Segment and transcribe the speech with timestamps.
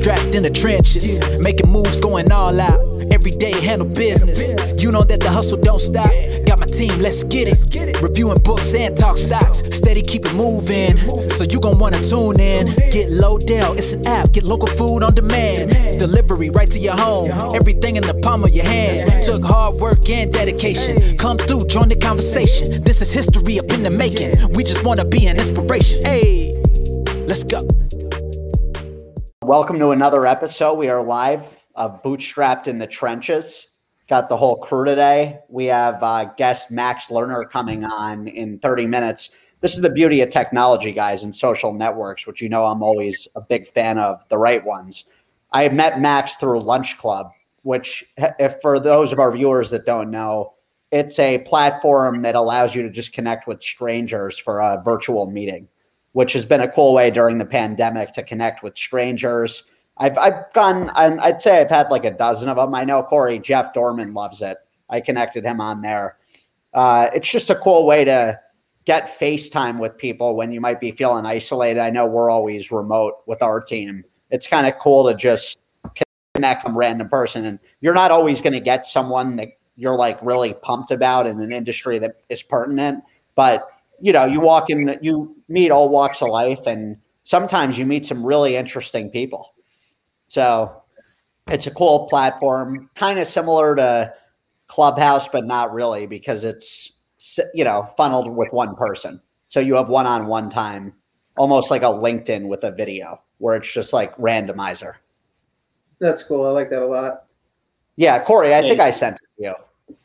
[0.00, 2.80] strapped in the trenches, making moves, going all out.
[3.12, 4.54] Every day handle business.
[4.82, 6.10] You know that the hustle don't stop.
[6.46, 8.00] Got my team, let's get it.
[8.00, 9.58] Reviewing books and talk stocks.
[9.76, 10.96] Steady keep it moving.
[11.30, 12.74] So you gon' wanna tune in.
[12.90, 14.32] Get Lodell, it's an app.
[14.32, 15.98] Get local food on demand.
[15.98, 17.30] Delivery right to your home.
[17.54, 19.22] Everything in the palm of your hand.
[19.24, 21.18] Took hard work and dedication.
[21.18, 22.82] Come through, join the conversation.
[22.84, 24.52] This is history up in the making.
[24.54, 26.00] We just wanna be an inspiration.
[26.02, 26.54] Hey,
[27.26, 27.58] let's go.
[29.50, 30.78] Welcome to another episode.
[30.78, 31.44] We are live,
[31.74, 33.66] uh, bootstrapped in the trenches.
[34.08, 35.40] Got the whole crew today.
[35.48, 39.30] We have uh, guest Max Lerner coming on in 30 minutes.
[39.60, 43.26] This is the beauty of technology, guys, and social networks, which you know I'm always
[43.34, 45.06] a big fan of, the right ones.
[45.50, 50.12] I met Max through Lunch Club, which, if for those of our viewers that don't
[50.12, 50.54] know,
[50.92, 55.66] it's a platform that allows you to just connect with strangers for a virtual meeting
[56.12, 59.64] which has been a cool way during the pandemic to connect with strangers.
[59.96, 60.90] I've I've gone.
[60.90, 62.74] I'd say I've had like a dozen of them.
[62.74, 64.58] I know Corey Jeff Dorman loves it.
[64.88, 66.16] I connected him on there.
[66.72, 68.38] Uh, it's just a cool way to
[68.86, 71.80] get FaceTime with people when you might be feeling isolated.
[71.80, 74.04] I know we're always remote with our team.
[74.30, 75.58] It's kind of cool to just
[76.34, 80.18] connect from random person, and you're not always going to get someone that you're like
[80.22, 83.02] really pumped about in an industry that is pertinent,
[83.34, 83.68] but
[84.00, 88.06] you know, you walk in, you meet all walks of life, and sometimes you meet
[88.06, 89.54] some really interesting people.
[90.28, 90.82] So
[91.48, 94.14] it's a cool platform, kind of similar to
[94.66, 96.92] Clubhouse, but not really because it's
[97.54, 99.20] you know funneled with one person.
[99.48, 100.94] So you have one-on-one time,
[101.36, 104.94] almost like a LinkedIn with a video, where it's just like randomizer.
[105.98, 106.46] That's cool.
[106.46, 107.24] I like that a lot.
[107.96, 109.96] Yeah, Corey, I think I sent it to you.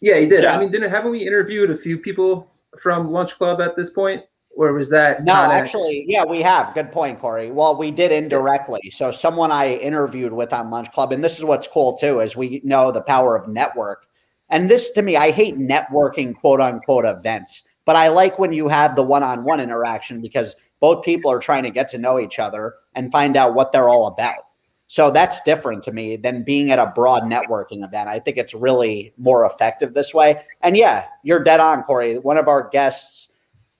[0.00, 0.44] Yeah, you did.
[0.46, 4.22] I mean, didn't haven't we interviewed a few people from Lunch Club at this point?
[4.56, 5.32] Or was that no?
[5.32, 6.74] Actually, yeah, we have.
[6.74, 7.50] Good point, Corey.
[7.50, 8.90] Well, we did indirectly.
[8.90, 12.36] So, someone I interviewed with on Lunch Club, and this is what's cool too, is
[12.36, 14.06] we know the power of network.
[14.48, 18.66] And this, to me, I hate networking, quote unquote, events, but I like when you
[18.66, 22.74] have the one-on-one interaction because both people are trying to get to know each other
[22.94, 24.49] and find out what they're all about.
[24.90, 28.08] So that's different to me than being at a broad networking event.
[28.08, 30.42] I think it's really more effective this way.
[30.62, 32.18] And yeah, you're dead on, Corey.
[32.18, 33.28] One of our guests,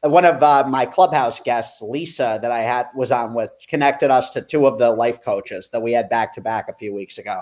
[0.03, 4.31] one of uh, my clubhouse guests, Lisa, that I had was on with, connected us
[4.31, 7.19] to two of the life coaches that we had back to back a few weeks
[7.19, 7.41] ago.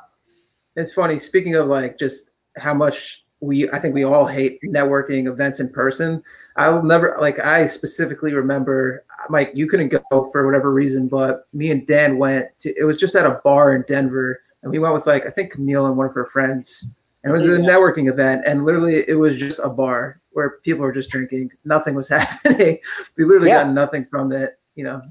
[0.74, 1.18] It's funny.
[1.18, 5.68] Speaking of like just how much we, I think we all hate networking events in
[5.68, 6.22] person.
[6.58, 7.38] I will never like.
[7.38, 9.52] I specifically remember, Mike.
[9.54, 12.74] You couldn't go for whatever reason, but me and Dan went to.
[12.76, 15.52] It was just at a bar in Denver, and we went with like I think
[15.52, 16.96] Camille and one of her friends.
[17.22, 20.82] And it was a networking event, and literally it was just a bar where people
[20.82, 21.50] were just drinking.
[21.64, 22.78] Nothing was happening.
[23.16, 23.62] we literally yeah.
[23.62, 24.58] got nothing from it.
[24.74, 25.02] You know,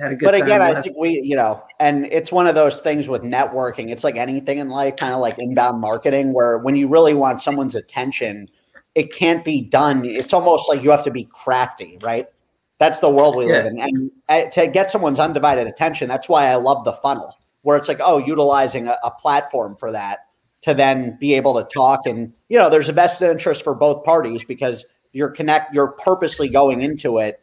[0.00, 0.24] had a good.
[0.24, 3.90] But again, I think we, you know, and it's one of those things with networking.
[3.90, 7.42] It's like anything in life, kind of like inbound marketing, where when you really want
[7.42, 8.48] someone's attention,
[8.96, 10.06] it can't be done.
[10.06, 12.26] It's almost like you have to be crafty, right?
[12.80, 13.58] That's the world we yeah.
[13.58, 13.78] live in.
[13.78, 17.88] And uh, to get someone's undivided attention, that's why I love the funnel, where it's
[17.88, 20.20] like, oh, utilizing a, a platform for that
[20.62, 22.06] to then be able to talk.
[22.06, 26.48] And, you know, there's a vested interest for both parties because you're connect, you're purposely
[26.48, 27.38] going into it,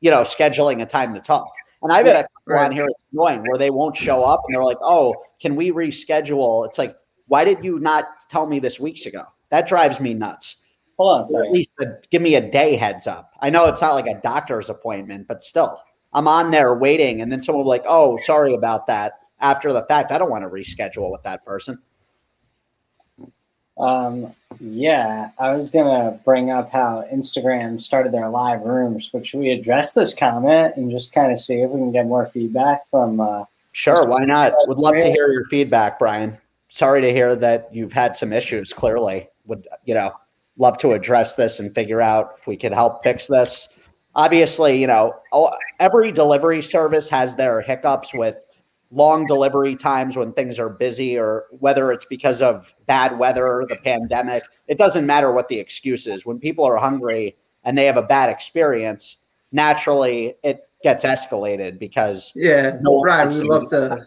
[0.00, 1.52] you know, scheduling a time to talk.
[1.82, 2.64] And I've had a couple right.
[2.64, 5.70] on here, it's annoying where they won't show up and they're like, oh, can we
[5.70, 6.66] reschedule?
[6.66, 9.24] It's like, why did you not tell me this weeks ago?
[9.50, 10.56] That drives me nuts.
[10.96, 11.46] Hold on a.
[11.46, 13.32] At least a, give me a day heads up.
[13.40, 15.80] I know it's not like a doctor's appointment, but still,
[16.12, 19.72] I'm on there waiting, and then someone will be like, "Oh, sorry about that." After
[19.72, 21.78] the fact, I don't want to reschedule with that person.
[23.76, 29.40] Um, yeah, I was gonna bring up how Instagram started their live rooms, but should
[29.40, 32.88] we address this comment and just kind of see if we can get more feedback
[32.90, 33.20] from?
[33.20, 34.52] Uh, sure, why not?
[34.68, 36.38] Would love to hear your feedback, Brian.
[36.68, 38.72] Sorry to hear that you've had some issues.
[38.72, 40.14] Clearly, would you know?
[40.58, 43.68] Love to address this and figure out if we could help fix this.
[44.14, 45.12] Obviously, you know,
[45.80, 48.36] every delivery service has their hiccups with
[48.90, 53.76] long delivery times when things are busy or whether it's because of bad weather, the
[53.76, 54.44] pandemic.
[54.68, 56.24] It doesn't matter what the excuse is.
[56.24, 59.16] When people are hungry and they have a bad experience,
[59.50, 64.06] naturally it gets escalated because yeah, no Brian, we'd love to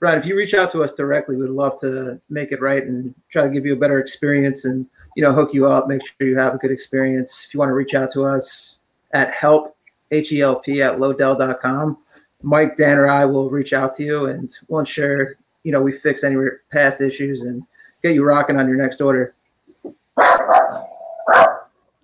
[0.00, 3.14] Brian, if you reach out to us directly, we'd love to make it right and
[3.30, 4.86] try to give you a better experience and
[5.16, 7.46] you know, hook you up, make sure you have a good experience.
[7.46, 8.82] If you want to reach out to us
[9.12, 9.74] at help,
[10.10, 11.98] H-E-L-P at lodell.com,
[12.42, 15.90] Mike, Dan, or I will reach out to you and we'll ensure, you know, we
[15.90, 16.36] fix any
[16.70, 17.62] past issues and
[18.02, 19.34] get you rocking on your next order.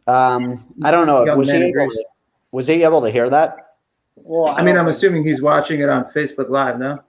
[0.06, 1.22] Um, I don't know.
[1.36, 2.04] Was he, able to,
[2.50, 3.76] was he able to hear that?
[4.16, 7.00] Well, I, I mean, I'm assuming he's watching it on Facebook Live, no?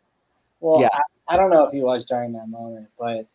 [0.60, 0.90] Well, Yeah.
[0.92, 3.26] I, I don't know if he was during that moment, but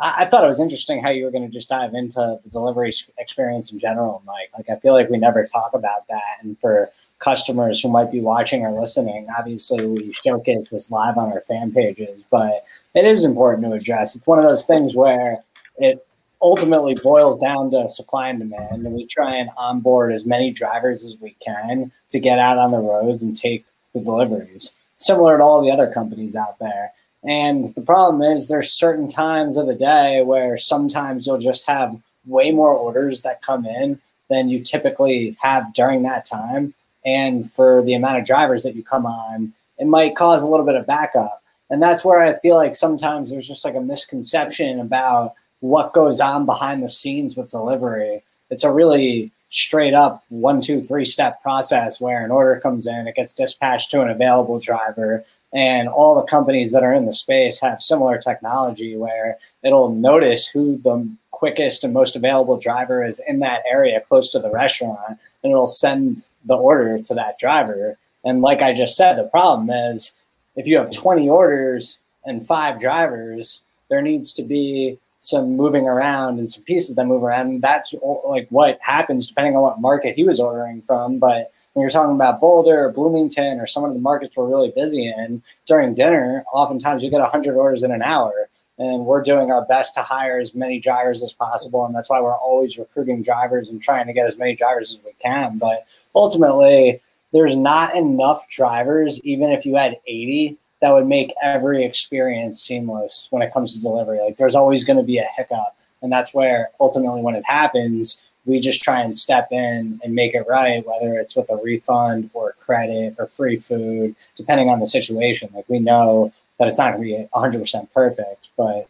[0.00, 2.50] I, I thought it was interesting how you were going to just dive into the
[2.50, 4.50] delivery experience in general, Mike.
[4.56, 6.38] Like, I feel like we never talk about that.
[6.42, 11.32] And for customers who might be watching or listening, obviously we showcase this live on
[11.32, 12.64] our fan pages, but
[12.94, 14.14] it is important to address.
[14.16, 15.38] It's one of those things where
[15.78, 16.06] it
[16.42, 21.04] ultimately boils down to supply and demand, and we try and onboard as many drivers
[21.04, 23.64] as we can to get out on the roads and take
[23.94, 26.92] the deliveries, similar to all the other companies out there.
[27.26, 32.00] And the problem is, there's certain times of the day where sometimes you'll just have
[32.24, 34.00] way more orders that come in
[34.30, 36.74] than you typically have during that time.
[37.04, 40.66] And for the amount of drivers that you come on, it might cause a little
[40.66, 41.42] bit of backup.
[41.68, 46.20] And that's where I feel like sometimes there's just like a misconception about what goes
[46.20, 48.22] on behind the scenes with delivery.
[48.50, 53.06] It's a really straight up one, two, three step process where an order comes in,
[53.06, 57.12] it gets dispatched to an available driver, and all the companies that are in the
[57.12, 63.20] space have similar technology where it'll notice who the quickest and most available driver is
[63.26, 67.96] in that area close to the restaurant, and it'll send the order to that driver.
[68.24, 70.18] And like I just said, the problem is
[70.56, 76.38] if you have 20 orders and five drivers, there needs to be some moving around
[76.38, 77.60] and some pieces that move around.
[77.60, 77.94] That's
[78.24, 81.18] like what happens depending on what market he was ordering from.
[81.18, 84.72] But when you're talking about Boulder or Bloomington or some of the markets we're really
[84.74, 88.48] busy in during dinner, oftentimes you get 100 orders in an hour.
[88.78, 91.86] And we're doing our best to hire as many drivers as possible.
[91.86, 95.02] And that's why we're always recruiting drivers and trying to get as many drivers as
[95.02, 95.56] we can.
[95.56, 97.00] But ultimately,
[97.32, 103.28] there's not enough drivers, even if you had 80, that would make every experience seamless
[103.30, 104.20] when it comes to delivery.
[104.20, 105.74] Like there's always going to be a hiccup.
[106.02, 110.34] And that's where ultimately when it happens, we just try and step in and make
[110.34, 114.86] it right, whether it's with a refund or credit or free food, depending on the
[114.86, 115.50] situation.
[115.54, 118.88] Like we know that it's not going to be 100% perfect, but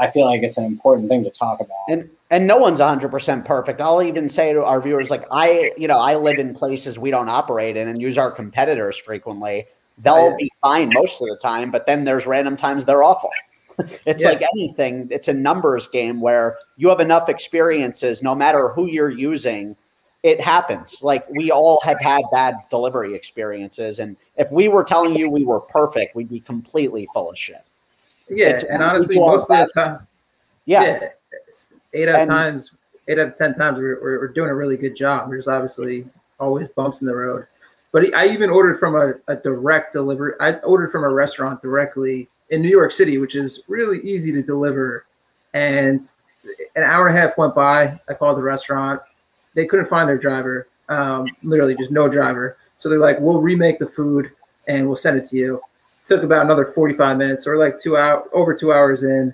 [0.00, 1.76] I, feel like it's an important thing to talk about.
[1.88, 3.80] And and no one's 100% perfect.
[3.80, 7.10] I'll even say to our viewers like I, you know, I live in places we
[7.10, 9.66] don't operate in and use our competitors frequently.
[9.98, 10.32] They'll Yeah.
[10.34, 13.30] Uh, be fine most of the time, but then there's random times they're awful.
[13.78, 14.30] it's Yeah.
[14.30, 19.10] like anything, it's a numbers game where you have enough experiences no matter who you're
[19.10, 19.76] using,
[20.22, 21.02] it happens.
[21.02, 25.44] Like we all have had bad delivery experiences and if we were telling you we
[25.44, 27.62] were perfect, we'd be completely full of shit.
[28.28, 30.06] Yeah, It's- and honestly, most of the time,
[30.66, 30.82] Yeah.
[30.82, 31.08] yeah,
[31.92, 32.74] eight out of And- times,
[33.06, 35.28] eight out of ten times, we're, we're, we're doing a really good job.
[35.30, 36.06] There's obviously
[36.40, 37.46] always bumps in the road,
[37.94, 40.32] but I even ordered from a, a direct delivery.
[40.40, 44.42] I ordered from a restaurant directly in New York City, which is really easy to
[44.42, 45.06] deliver.
[45.54, 46.00] And
[46.74, 48.00] an hour and a half went by.
[48.08, 49.00] I called the restaurant.
[49.54, 50.66] They couldn't find their driver.
[50.88, 52.56] Um, literally, just no driver.
[52.78, 54.32] So they're like, "We'll remake the food
[54.66, 55.60] and we'll send it to you."
[56.04, 59.32] Took about another 45 minutes, or like two out over two hours in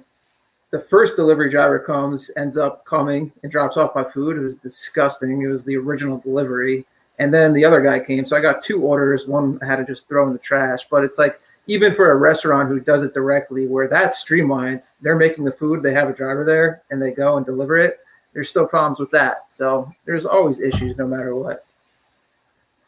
[0.71, 4.37] the first delivery driver comes, ends up coming and drops off my food.
[4.37, 5.41] It was disgusting.
[5.41, 6.85] It was the original delivery.
[7.21, 8.25] And then the other guy came.
[8.25, 9.29] So I got two orders.
[9.29, 10.89] One I had to just throw in the trash.
[10.91, 15.15] But it's like, even for a restaurant who does it directly, where that's streamlined, they're
[15.15, 17.99] making the food, they have a driver there, and they go and deliver it.
[18.33, 19.53] There's still problems with that.
[19.53, 21.65] So there's always issues no matter what.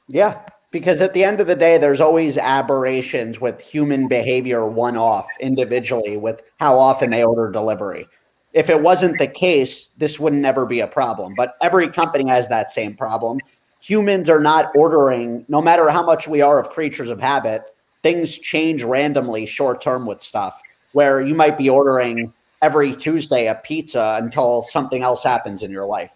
[0.09, 0.41] Yeah,
[0.71, 5.29] because at the end of the day, there's always aberrations with human behavior one off
[5.41, 8.09] individually with how often they order delivery.
[8.55, 11.35] If it wasn't the case, this would never be a problem.
[11.37, 13.39] But every company has that same problem.
[13.83, 17.63] Humans are not ordering, no matter how much we are of creatures of habit,
[18.03, 20.63] things change randomly short term with stuff
[20.93, 25.85] where you might be ordering every Tuesday a pizza until something else happens in your
[25.85, 26.13] life,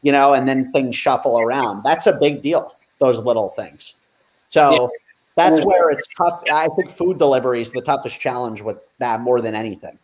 [0.00, 1.82] you know, and then things shuffle around.
[1.84, 3.94] That's a big deal those little things.
[4.48, 4.88] So Yeah.
[5.36, 6.42] that's where it's tough.
[6.50, 9.98] I think food delivery is the toughest challenge with that more than anything.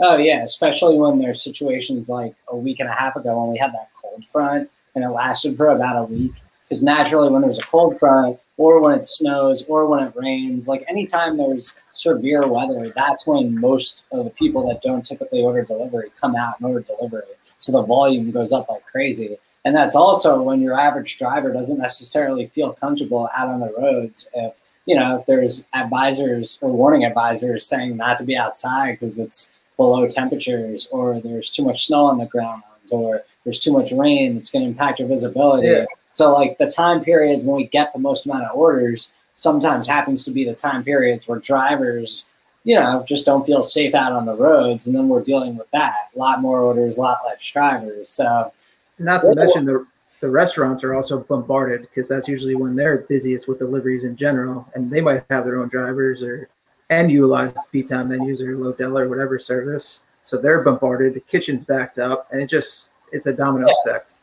[0.00, 3.58] Oh yeah, especially when there's situations like a week and a half ago when we
[3.58, 6.32] had that cold front and it lasted for about a week.
[6.72, 10.68] Because naturally, when there's a cold front, or when it snows, or when it rains,
[10.68, 15.62] like anytime there's severe weather, that's when most of the people that don't typically order
[15.64, 17.28] delivery come out and order delivery.
[17.58, 19.36] So the volume goes up like crazy.
[19.66, 24.30] And that's also when your average driver doesn't necessarily feel comfortable out on the roads
[24.32, 24.54] if
[24.86, 29.52] you know if there's advisors or warning advisors saying not to be outside because it's
[29.76, 34.38] below temperatures or there's too much snow on the ground or there's too much rain
[34.38, 35.84] it's going to impact your visibility Yeah.
[36.12, 40.24] So like the time periods when we get the most amount of orders sometimes happens
[40.24, 42.30] to be the time periods where drivers
[42.64, 45.70] you know just don't feel safe out on the roads and then we're dealing with
[45.70, 48.52] that a lot more orders a lot less drivers so
[48.98, 49.86] Not to mention the
[50.22, 54.66] the restaurants are also bombarded because that's usually when they're busiest with deliveries in general,
[54.74, 56.48] and they might have their own drivers or
[56.90, 60.08] and utilize P-Town menus or Lodella or whatever service.
[60.24, 61.14] So they're bombarded.
[61.14, 63.74] The kitchen's backed up, and it just it's a domino yeah.
[63.84, 64.14] effect.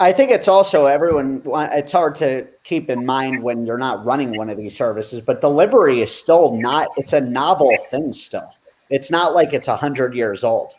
[0.00, 1.42] I think it's also everyone.
[1.46, 5.40] It's hard to keep in mind when you're not running one of these services, but
[5.40, 6.88] delivery is still not.
[6.96, 8.54] It's a novel thing still.
[8.90, 10.74] It's not like it's a hundred years old.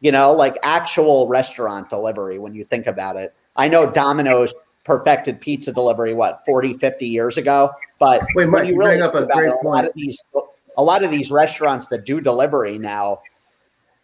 [0.00, 2.38] You know, like actual restaurant delivery.
[2.38, 4.54] When you think about it, I know Domino's
[4.84, 9.14] perfected pizza delivery what 40, 50 years ago, but Wait, Mike, when you really up
[9.14, 10.22] a great it, a lot of these,
[10.76, 13.20] a lot of these restaurants that do delivery now,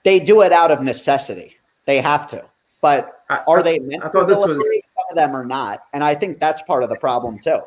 [0.04, 1.56] they do it out of necessity.
[1.84, 2.44] They have to,
[2.80, 6.02] but I, are they meant I thought this was some of them or not, and
[6.02, 7.60] I think that's part of the problem too.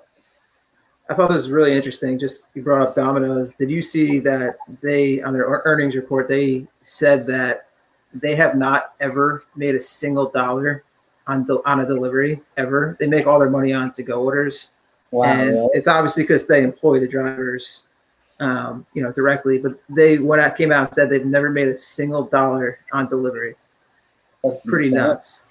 [1.10, 2.18] I thought this was really interesting.
[2.18, 3.54] Just you brought up Domino's.
[3.54, 7.68] Did you see that they on their earnings report they said that
[8.14, 10.84] they have not ever made a single dollar
[11.28, 12.98] on the, on a delivery ever.
[13.00, 14.72] They make all their money on to go orders,
[15.12, 15.70] wow, and really?
[15.74, 17.88] it's obviously because they employ the drivers,
[18.40, 19.58] um, you know, directly.
[19.58, 23.08] But they when I came out and said they've never made a single dollar on
[23.08, 23.56] delivery.
[24.44, 25.00] That's pretty insane.
[25.00, 25.44] nuts.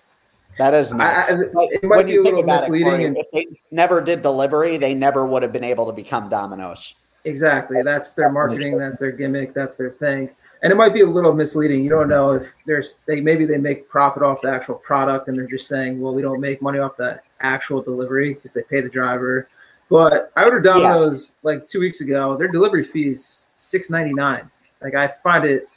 [0.59, 1.31] That is nuts.
[1.31, 1.39] I, I,
[1.73, 3.03] it might when be a little misleading.
[3.03, 6.29] It, and, if they never did delivery, they never would have been able to become
[6.29, 6.95] Domino's.
[7.25, 7.83] Exactly.
[7.83, 8.79] That's their marketing.
[8.79, 9.55] That's their gimmick.
[9.55, 10.31] That's their thing.
[10.63, 11.83] And it might be a little misleading.
[11.83, 15.39] You don't know if there's they maybe they make profit off the actual product and
[15.39, 18.81] they're just saying, well, we don't make money off the actual delivery because they pay
[18.81, 19.49] the driver.
[19.89, 21.51] But I ordered Domino's yeah.
[21.51, 22.37] like two weeks ago.
[22.37, 24.51] Their delivery fee is six ninety nine.
[24.83, 25.69] Like I find it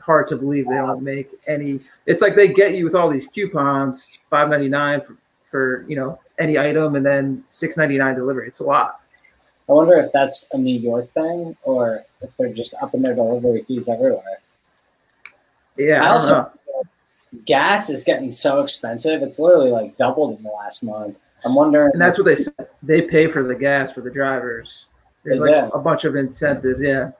[0.00, 1.80] hard to believe they don't make any.
[2.06, 5.16] It's like they get you with all these coupons, five ninety nine for,
[5.50, 8.48] for you know any item, and then six ninety nine delivery.
[8.48, 9.00] It's a lot.
[9.68, 13.62] I wonder if that's a New York thing or if they're just upping their delivery
[13.62, 14.40] fees everywhere.
[15.76, 16.50] Yeah, I, I also
[17.46, 19.22] gas is getting so expensive.
[19.22, 21.16] It's literally like doubled in the last month.
[21.44, 22.68] I'm wondering, and that's what they said.
[22.82, 24.90] They pay for the gas for the drivers.
[25.24, 26.82] There's like a bunch of incentives.
[26.82, 27.12] Yeah.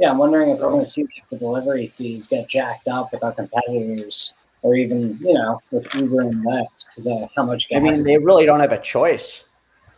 [0.00, 3.22] Yeah, I'm wondering if we're going to see the delivery fees get jacked up with
[3.22, 7.76] our competitors, or even you know with Uber and Lyft because of how much gas.
[7.76, 9.44] I mean, they really don't have a choice.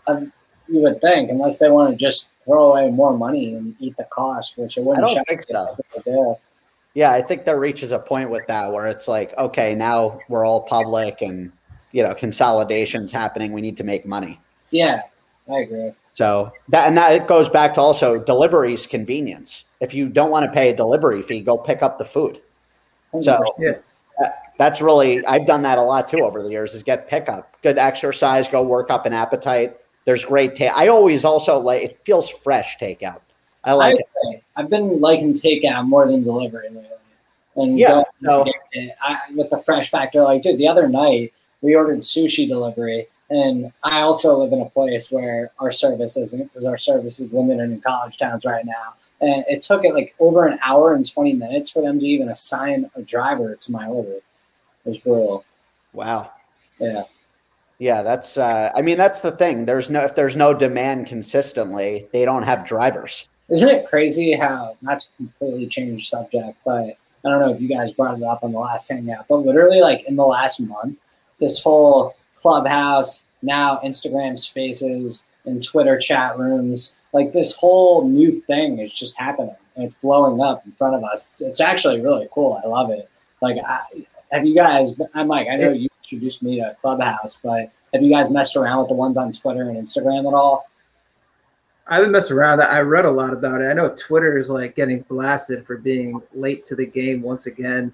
[0.08, 0.32] Um,
[0.66, 4.04] you would think, unless they want to just throw away more money and eat the
[4.10, 5.08] cost, which it wouldn't.
[5.08, 6.40] I don't think so.
[6.94, 10.44] Yeah, I think there reaches a point with that where it's like, okay, now we're
[10.44, 11.52] all public and
[11.92, 13.52] you know consolidations happening.
[13.52, 14.40] We need to make money.
[14.72, 15.02] Yeah,
[15.48, 15.92] I agree.
[16.12, 20.46] So that and that it goes back to also deliveries convenience if you don't want
[20.46, 22.40] to pay a delivery fee, go pick up the food.
[23.20, 23.72] So yeah.
[24.56, 26.72] that's really I've done that a lot too over the years.
[26.72, 29.76] Is get pickup, good exercise, go work up an appetite.
[30.04, 30.72] There's great take.
[30.72, 33.20] I always also like it feels fresh takeout.
[33.64, 34.44] I like I it.
[34.56, 36.88] I've been liking takeout more than delivery lately.
[37.56, 38.46] And yeah, so,
[39.02, 43.72] I, with the fresh factor, like dude, the other night we ordered sushi delivery, and
[43.82, 47.62] I also live in a place where our service isn't because our service is limited
[47.62, 48.92] in college towns right now.
[49.22, 52.28] And it took it like over an hour and 20 minutes for them to even
[52.28, 54.16] assign a driver to my order.
[54.16, 54.24] It
[54.84, 55.46] was brutal.
[55.94, 56.30] Wow.
[56.78, 57.04] Yeah.
[57.78, 59.64] Yeah, that's uh I mean that's the thing.
[59.64, 63.28] There's no if there's no demand consistently, they don't have drivers.
[63.48, 67.68] Isn't it crazy how not to completely change subject, but I don't know if you
[67.68, 70.98] guys brought it up on the last hangout, but literally like in the last month,
[71.38, 78.78] this whole clubhouse, now Instagram spaces and Twitter chat rooms like this whole new thing
[78.78, 81.30] is just happening and it's blowing up in front of us.
[81.30, 82.60] It's, it's actually really cool.
[82.62, 83.08] I love it.
[83.40, 83.80] Like, I,
[84.30, 84.98] have you guys?
[85.14, 85.48] I'm Mike.
[85.50, 88.94] I know you introduced me to Clubhouse, but have you guys messed around with the
[88.94, 90.66] ones on Twitter and Instagram at all?
[91.86, 92.60] I haven't messed around.
[92.62, 93.66] I read a lot about it.
[93.66, 97.92] I know Twitter is like getting blasted for being late to the game once again.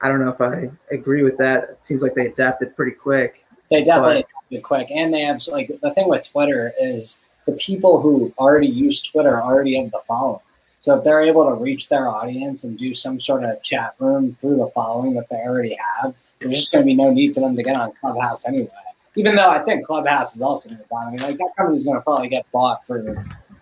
[0.00, 1.64] I don't know if I agree with that.
[1.64, 3.44] It seems like they adapted pretty quick.
[3.70, 7.52] They definitely but, adapted quick, and they have like the thing with Twitter is the
[7.52, 10.40] people who already use Twitter already have the following.
[10.80, 14.36] So if they're able to reach their audience and do some sort of chat room
[14.40, 17.40] through the following that they already have, there's just going to be no need for
[17.40, 18.68] them to get on Clubhouse anyway.
[19.14, 21.04] Even though I think Clubhouse is also going to buy.
[21.04, 23.00] I mean, like that company's going to probably get bought for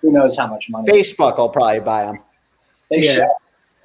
[0.01, 0.89] who knows how much money.
[0.89, 2.21] Facebook will probably buy them.
[2.91, 3.13] They yeah.
[3.13, 3.29] should.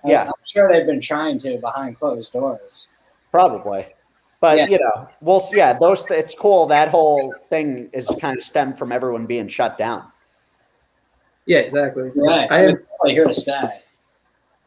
[0.06, 2.90] Yeah, I'm sure they've been trying to behind closed doors.
[3.32, 3.88] Probably.
[4.44, 4.68] But yeah.
[4.68, 6.66] you know, we'll yeah, those it's cool.
[6.66, 10.04] That whole thing is kind of stemmed from everyone being shut down.
[11.46, 12.12] Yeah, exactly.
[12.14, 12.52] Right.
[12.52, 13.80] I am here to stay.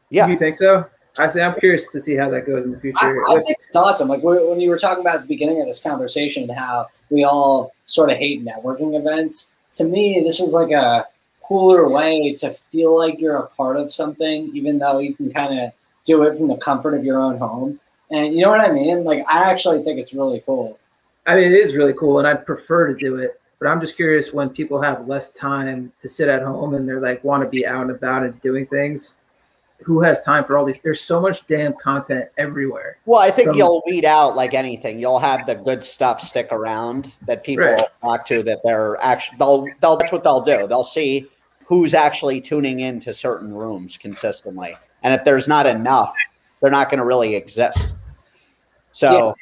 [0.08, 0.28] Yeah.
[0.28, 0.86] You think so?
[1.18, 3.28] I say I'm curious to see how that goes in the future.
[3.28, 4.08] I, I think it's awesome.
[4.08, 7.74] Like when you were talking about at the beginning of this conversation, how we all
[7.84, 9.52] sort of hate networking events.
[9.74, 11.06] To me, this is like a
[11.42, 15.60] cooler way to feel like you're a part of something, even though you can kind
[15.60, 15.72] of
[16.06, 17.78] do it from the comfort of your own home.
[18.10, 19.04] And you know what I mean?
[19.04, 20.78] Like, I actually think it's really cool.
[21.26, 23.96] I mean, it is really cool, and I'd prefer to do it But I'm just
[23.96, 27.48] curious when people have less time to sit at home and they're like want to
[27.48, 29.20] be out and about and doing things.
[29.82, 30.78] Who has time for all these?
[30.80, 32.98] There's so much damn content everywhere.
[33.06, 35.00] Well, I think From- you'll weed out like anything.
[35.00, 37.86] You'll have the good stuff stick around that people Right.
[38.02, 40.66] talk to that they're actually they'll they'll that's what they'll do.
[40.66, 41.26] They'll see
[41.64, 44.76] who's actually tuning in to certain rooms consistently.
[45.02, 46.14] And if there's not enough,
[46.60, 47.94] they're not going to really exist.
[48.92, 49.34] So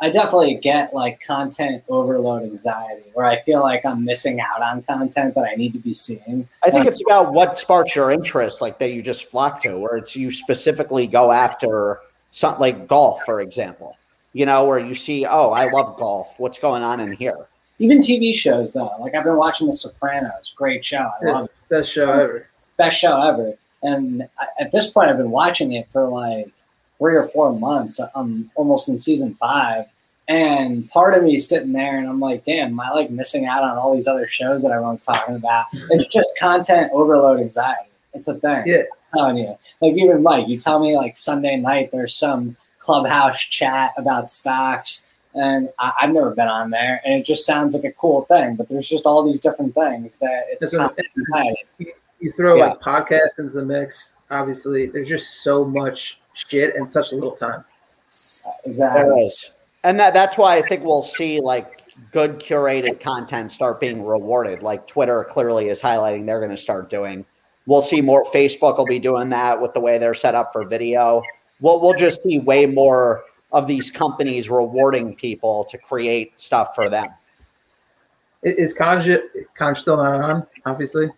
[0.00, 4.82] I definitely get like content overload anxiety where I feel like I'm missing out on
[4.82, 6.46] content that I need to be seeing.
[6.62, 9.96] I think it's about what sparks your interest, like that you just flock to, where
[9.96, 12.00] it's you specifically go after
[12.30, 13.96] something like golf, for example.
[14.34, 16.34] You know, where you see, oh, I love golf.
[16.38, 17.46] What's going on in here?
[17.78, 18.94] Even TV shows though.
[19.00, 21.10] Like I've been watching The Sopranos, great show.
[21.22, 21.52] I love it.
[21.70, 22.46] Best show ever.
[22.76, 23.54] best show ever.
[23.86, 26.50] And I, at this point, I've been watching it for like
[26.98, 28.00] three or four months.
[28.14, 29.86] I'm almost in season five,
[30.28, 33.46] and part of me is sitting there, and I'm like, "Damn, am I like missing
[33.46, 37.88] out on all these other shows that everyone's talking about?" It's just content overload anxiety.
[38.12, 38.64] It's a thing.
[38.66, 38.82] Yeah.
[39.12, 39.56] I'm telling you.
[39.80, 45.04] Like even Mike, you tell me like Sunday night there's some clubhouse chat about stocks.
[45.34, 48.56] And I, I've never been on there, and it just sounds like a cool thing.
[48.56, 50.72] But there's just all these different things that it's
[52.20, 52.56] That's what- content anxiety.
[52.56, 52.66] You throw Yeah.
[52.66, 54.18] like podcasts into the mix.
[54.30, 57.64] Obviously, there's just so much shit in such a little time.
[58.64, 59.02] Exactly.
[59.02, 59.50] There is.
[59.84, 61.82] And that that's why I think we'll see like
[62.12, 64.62] good curated content start being rewarded.
[64.62, 67.24] Like Twitter clearly is highlighting they're going to start doing.
[67.66, 70.64] We'll see more Facebook will be doing that with the way they're set up for
[70.64, 71.22] video.
[71.60, 76.88] We'll we'll just see way more of these companies rewarding people to create stuff for
[76.88, 77.08] them.
[78.42, 79.20] Is Conj
[79.58, 80.46] Conj still not on?
[80.64, 81.10] Obviously.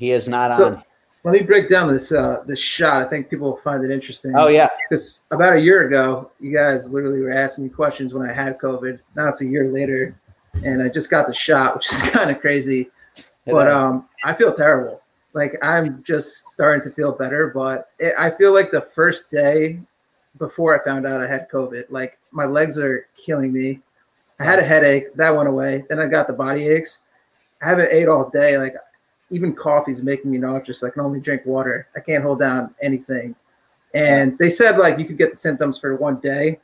[0.00, 0.82] He is not So- on.
[1.22, 3.02] Let me break down this uh this shot.
[3.02, 4.32] I think people will find it interesting.
[4.34, 4.70] Oh yeah.
[4.88, 8.58] Because about a year ago, you guys literally were asking me questions when I had
[8.58, 9.00] COVID.
[9.14, 10.18] Now it's a year later,
[10.64, 12.90] and I just got the shot, which is kind of crazy.
[13.44, 15.02] But um, I feel terrible.
[15.34, 19.78] Like I'm just starting to feel better, but it, I feel like the first day
[20.38, 23.80] before I found out I had COVID, like my legs are killing me.
[24.38, 25.84] I had a headache that went away.
[25.90, 27.04] Then I got the body aches.
[27.60, 28.56] I haven't ate all day.
[28.56, 28.74] Like
[29.30, 30.82] even coffee's making me nauseous.
[30.82, 31.88] I can only drink water.
[31.96, 33.34] I can't hold down anything.
[33.94, 36.60] And they said like you could get the symptoms for one day,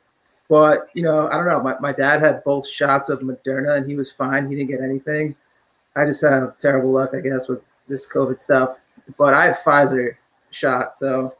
[0.49, 1.61] but you know I don't know.
[1.61, 4.49] My my dad had both shots of Moderna and he was fine.
[4.49, 5.35] He didn't get anything.
[5.95, 8.79] I just have terrible luck, I guess, with this COVID stuff.
[9.17, 10.15] But I have Pfizer
[10.51, 11.33] shot, so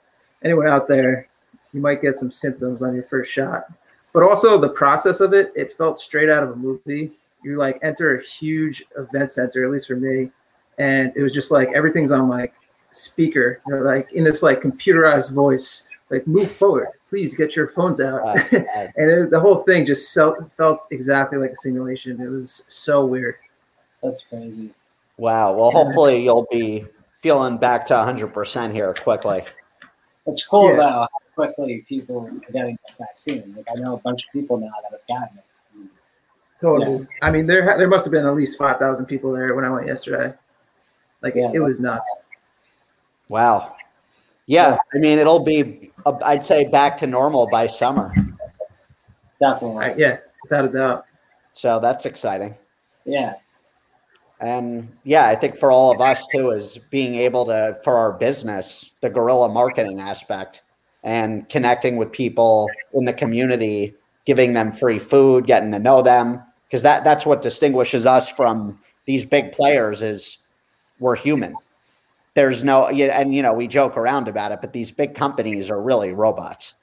[0.43, 1.27] anyone out there,
[1.73, 3.65] you might get some symptoms on your first shot.
[4.13, 7.11] But also the process of it, it felt straight out of a movie.
[7.43, 10.31] You like enter a huge event center, at least for me,
[10.77, 12.53] and it was just like everything's on like
[12.91, 17.67] speaker, you know, like in this like computerized voice, like move forward, please get your
[17.67, 18.23] phones out.
[18.53, 22.19] And it, the whole thing just felt, felt exactly like a simulation.
[22.21, 23.35] It was so weird.
[24.03, 24.71] That's crazy.
[25.17, 25.53] wow.
[25.53, 26.85] Well, hopefully you'll be
[27.21, 29.43] feeling back to 100% here quickly.
[30.27, 30.75] It's cool Yeah.
[30.77, 33.53] though how quickly people are getting this vaccine.
[33.55, 35.43] Like I know a bunch of people now that have gotten it.
[36.61, 37.07] Totally.
[37.21, 39.69] I mean, there there must have been at least five thousand people there when I
[39.69, 40.33] went yesterday.
[41.21, 41.51] Like Yeah.
[41.53, 42.25] it was nuts.
[43.29, 43.75] Wow.
[44.45, 48.13] Yeah, I mean, it'll be, uh, I'd say, back to normal by summer.
[49.41, 49.85] Definitely.
[49.85, 51.05] I- yeah, without a doubt.
[51.53, 52.55] So that's exciting.
[53.05, 53.33] Yeah.
[54.39, 58.13] And yeah, I think for all of us too, is being able to, for our
[58.13, 60.61] business, the guerrilla marketing aspect
[61.03, 66.41] and connecting with people in the community, giving them free food, getting to know them.
[66.67, 70.37] Because that, that's what distinguishes us from these big players is
[70.99, 71.55] we're human.
[72.33, 75.81] There's no, and you know, we joke around about it, but these big companies are
[75.81, 76.75] really robots.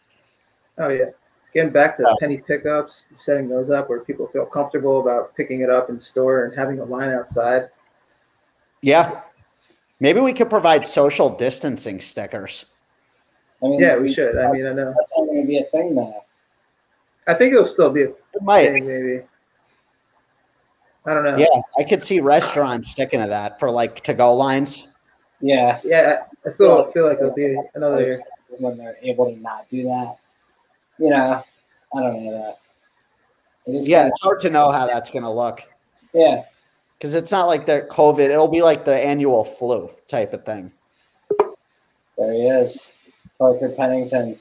[0.79, 1.07] Oh yeah.
[1.55, 2.17] Getting back to Oh.
[2.19, 6.45] penny pickups, setting those up where people feel comfortable about picking it up in store
[6.47, 7.69] and having a line outside.
[8.83, 9.21] Yeah.
[10.01, 12.65] Maybe we could provide social distancing stickers.
[13.63, 14.37] I mean, Yeah, we should.
[14.37, 14.93] I mean, I know.
[14.93, 16.25] That's not going to be a thing now.
[17.29, 18.67] I think it'll still be a It might.
[18.73, 19.23] thing, maybe.
[21.07, 21.37] I don't know.
[21.37, 24.89] Yeah, I could see restaurants sticking to that for like to go lines.
[25.41, 25.81] Yeah.
[25.85, 28.03] Yeah, I still feel like it'll be another.
[28.03, 28.15] year.
[28.59, 30.17] when they're able to not do that.
[30.99, 31.43] You know,
[31.95, 32.59] I don't know that.
[33.67, 35.63] It is Yeah, it's hard to know how that's going to look
[36.13, 36.43] yeah.
[36.97, 38.31] because it's not like the COVID.
[38.31, 40.71] It'll be like the annual flu type of thing.
[42.17, 42.93] There he is,
[43.39, 44.39] Parker Pennington.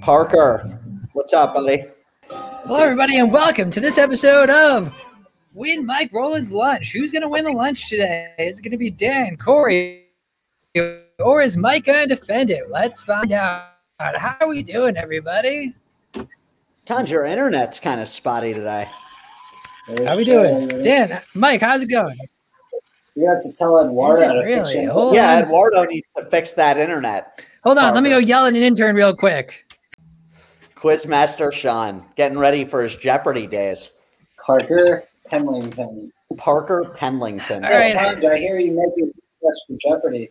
[0.00, 0.78] Parker,
[1.14, 1.84] what's up, buddy?
[2.28, 4.94] Hello, everybody, and welcome to this episode of
[5.54, 6.92] Win Mike Rowland's Lunch.
[6.92, 8.32] Who's going to win the lunch today?
[8.38, 10.06] Is it going to be Dan, Corey,
[11.18, 12.70] or is Mike going to defend it?
[12.70, 13.68] Let's find out.
[13.98, 15.74] How are we doing, everybody?
[16.86, 18.88] Cons, your internet's kind of spotty today.
[20.04, 20.68] How we doing?
[20.68, 22.16] Dan, Mike, how's it going?
[23.14, 24.54] You have to tell Eduardo Is it to really?
[24.54, 24.88] fix it.
[24.88, 25.42] Hold yeah, on.
[25.42, 27.44] Eduardo needs to fix that internet.
[27.62, 27.92] Hold on.
[27.92, 29.70] Let me go yell at an intern real quick.
[30.76, 33.90] Quizmaster Sean getting ready for his Jeopardy days.
[34.44, 36.10] Parker Penlington.
[36.36, 37.64] Parker Penlington.
[37.64, 37.96] All right.
[37.96, 40.30] Hey, I hear you making requests for Jeopardy.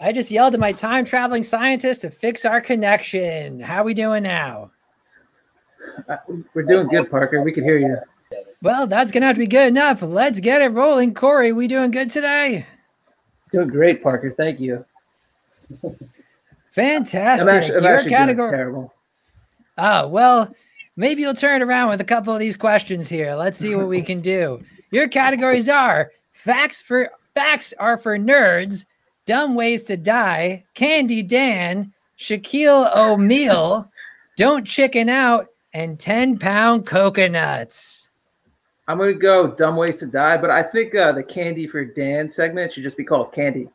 [0.00, 3.60] I just yelled at my time traveling scientist to fix our connection.
[3.60, 4.70] How are we doing now?
[6.08, 6.16] Uh,
[6.54, 7.42] We're doing good, Parker.
[7.42, 7.96] We can hear you.
[8.62, 10.02] Well, that's gonna have to be good enough.
[10.02, 11.14] Let's get it rolling.
[11.14, 12.66] Corey, we doing good today?
[13.52, 14.32] Doing great, Parker.
[14.36, 14.84] Thank you.
[16.72, 17.48] Fantastic.
[17.48, 18.50] I'm actually, I'm Your actually doing category.
[18.50, 18.94] terrible.
[19.78, 20.54] Oh, well,
[20.96, 23.34] maybe you'll turn it around with a couple of these questions here.
[23.34, 24.64] Let's see what we can do.
[24.90, 28.86] Your categories are facts for facts are for nerds,
[29.26, 33.90] dumb ways to die, Candy Dan, Shaquille O'Neal,
[34.36, 38.10] don't chicken out, and 10 pound coconuts.
[38.88, 42.28] I'm gonna go dumb ways to die, but I think uh, the candy for Dan
[42.28, 43.68] segment should just be called candy.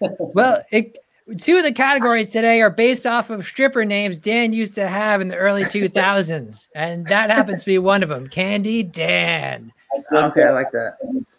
[0.00, 0.98] Well, it,
[1.38, 5.20] two of the categories today are based off of stripper names Dan used to have
[5.20, 9.72] in the early 2000s, and that happens to be one of them, Candy Dan.
[9.92, 10.96] I did, Okay, I like that.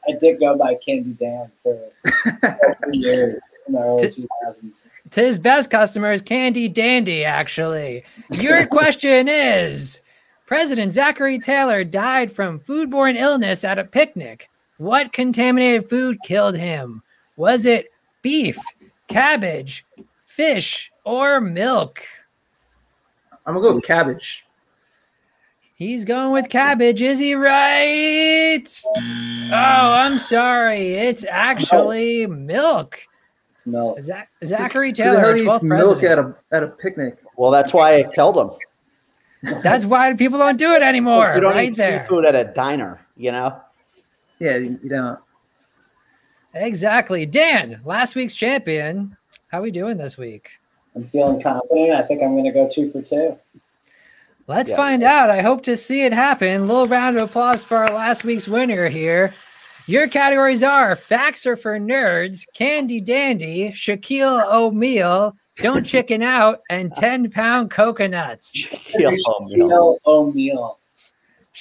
[0.08, 1.78] I did go by Candy Dan for
[2.84, 4.88] three years in the early T- 2000s.
[5.12, 8.04] To his best customers, Candy Dandy, actually.
[8.32, 10.02] Your question is
[10.46, 14.48] President Zachary Taylor died from foodborne illness at a picnic.
[14.78, 17.02] What contaminated food killed him?
[17.36, 18.58] Was it beef,
[19.08, 19.86] cabbage,
[20.26, 22.02] fish, or milk?
[23.46, 24.46] I'm gonna go with cabbage.
[25.76, 27.02] He's going with cabbage.
[27.02, 28.64] Is he right?
[28.98, 30.94] Oh, I'm sorry.
[30.94, 33.00] It's actually milk.
[33.54, 34.02] It's milk.
[34.02, 37.18] Zach- Zachary Who the Taylor, hell our eats 12th milk at a at a picnic?
[37.36, 38.52] Well, that's why I killed him.
[39.62, 41.34] That's why people don't do it anymore.
[41.36, 42.00] you don't right eat there.
[42.02, 43.60] seafood at a diner, you know?
[44.40, 45.20] Yeah, you, you don't.
[46.56, 47.26] Exactly.
[47.26, 49.16] Dan, last week's champion.
[49.50, 50.52] How are we doing this week?
[50.96, 51.92] I'm feeling confident.
[51.92, 53.38] I think I'm going to go two for two.
[54.48, 54.78] Let's Yeah.
[54.78, 55.30] find out.
[55.30, 56.68] I hope to see it happen.
[56.68, 59.34] little round of applause for our last week's winner here.
[59.88, 66.94] Your categories are facts are for nerds, Candy Dandy, Shaquille O'Neal, Don't Chicken Out, and
[66.96, 68.74] 10 pound coconuts.
[68.74, 69.68] Shaquille O'Neal.
[69.70, 70.80] Shaquille O'Neal.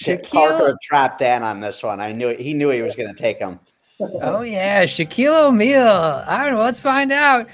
[0.05, 2.01] Parker Shaquille, trapped Dan on this one.
[2.01, 2.41] I knew it.
[2.41, 3.59] He knew he was going to take him.
[4.23, 6.25] Oh yeah, Shaquille O'Neal.
[6.27, 6.61] I don't know.
[6.61, 7.49] let's find out.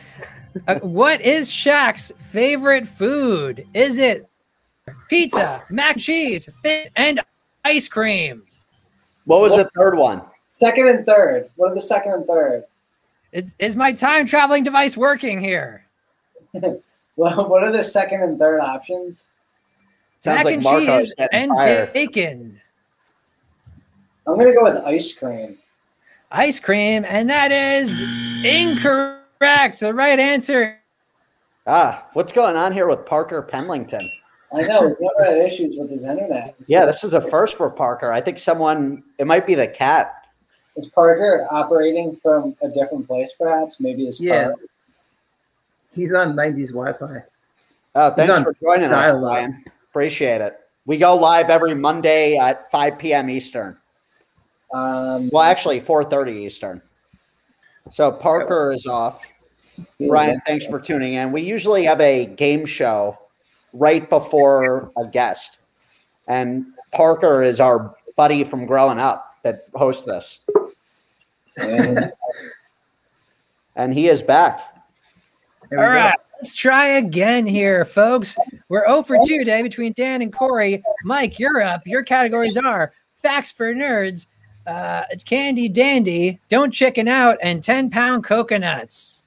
[0.67, 3.67] Uh, what is Shaq's favorite food?
[3.75, 4.29] Is it
[5.09, 7.21] pizza, mac cheese, fi- and
[7.65, 8.43] ice cream?
[9.27, 10.23] What was the third one?
[10.49, 11.51] Second and third.
[11.57, 12.65] What are the second and third?
[13.33, 15.85] Is, is my time traveling device working here?
[17.17, 19.29] Well, what are the second and third options?
[20.21, 21.93] Sounds mac like and Marco's cheese and fired.
[21.93, 22.59] bacon.
[24.27, 25.59] I'm going to go with ice cream.
[26.33, 28.03] Ice cream, and that is
[28.45, 29.81] incorrect.
[29.81, 30.77] The right answer
[31.67, 34.01] Ah, what's going on here with Parker Penlington?
[34.53, 34.89] I know.
[34.89, 36.57] We've never had issues with his internet.
[36.59, 38.11] This Yeah, is- this is a first for Parker.
[38.13, 40.25] I think someone, it might be the cat.
[40.77, 43.79] Is Parker operating from a different place, perhaps?
[43.79, 44.45] Maybe his Yeah.
[44.45, 44.55] car.
[45.93, 47.23] He's on 90s Wi-Fi.
[47.95, 49.21] Oh, thanks on for joining us, dial-up.
[49.33, 49.65] Brian.
[49.91, 50.59] Appreciate it.
[50.87, 53.29] We go live every Monday at 5 p.m.
[53.29, 53.77] Eastern.
[54.73, 56.81] Um, Well, actually, 4:30 Eastern.
[57.91, 59.23] So Parker is off.
[59.99, 61.33] Brian, thanks for tuning in.
[61.33, 63.19] We usually have a game show
[63.73, 65.59] right before a guest,
[66.29, 70.45] and Parker is our buddy from growing up that hosts this,
[71.57, 72.13] And
[73.77, 74.61] and he is back.
[75.73, 76.23] All right, go.
[76.39, 78.37] let's try again here, folks.
[78.69, 80.83] We're 0 for 2 today between Dan and Corey.
[81.05, 81.87] Mike, you're up.
[81.87, 84.27] Your categories are facts for nerds,
[84.67, 89.25] uh, candy dandy, don't chicken out, and 10 pound coconuts.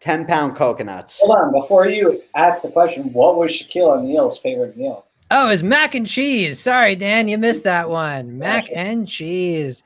[0.00, 1.18] 10 pound coconuts.
[1.20, 1.52] hold on.
[1.52, 5.06] Before you ask the question, what was Shaquille O'Neal's favorite meal?
[5.30, 6.60] Oh, it's mac and cheese.
[6.60, 8.38] Sorry, Dan, you missed that one.
[8.38, 9.82] Mac and cheese.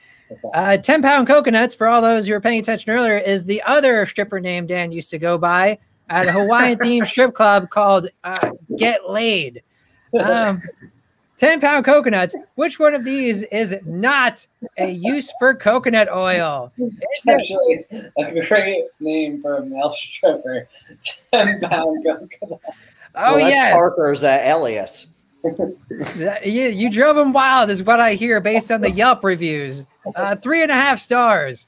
[0.53, 4.05] Uh, 10 pound coconuts, for all those who were paying attention earlier, is the other
[4.05, 5.79] stripper name Dan used to go by
[6.11, 9.63] at a Hawaiian themed strip club called uh, Get Laid.
[10.19, 10.61] Um,
[11.39, 12.35] 10 pound coconuts.
[12.57, 14.47] Which one of these is not
[14.77, 16.73] a use for coconut oil?
[16.77, 17.87] It's actually
[18.19, 20.69] a great name for a male stripper.
[21.33, 22.61] 10 pound coconut.
[23.15, 23.73] Oh, Well, yeah.
[23.73, 25.07] Parker's uh, alias.
[26.17, 29.87] That- You, you drove him wild, is what I hear based on the Yelp reviews.
[30.17, 31.67] Uh, three and a half stars.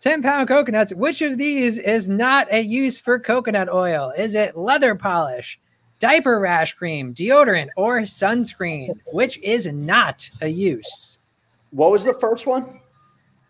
[0.00, 0.92] 10 pound coconuts.
[0.94, 4.12] Which of these is not a use for coconut oil?
[4.16, 5.60] Is it leather polish,
[6.00, 11.20] diaper rash cream, deodorant, or sunscreen, which is not a use.
[11.70, 12.80] What was the first one?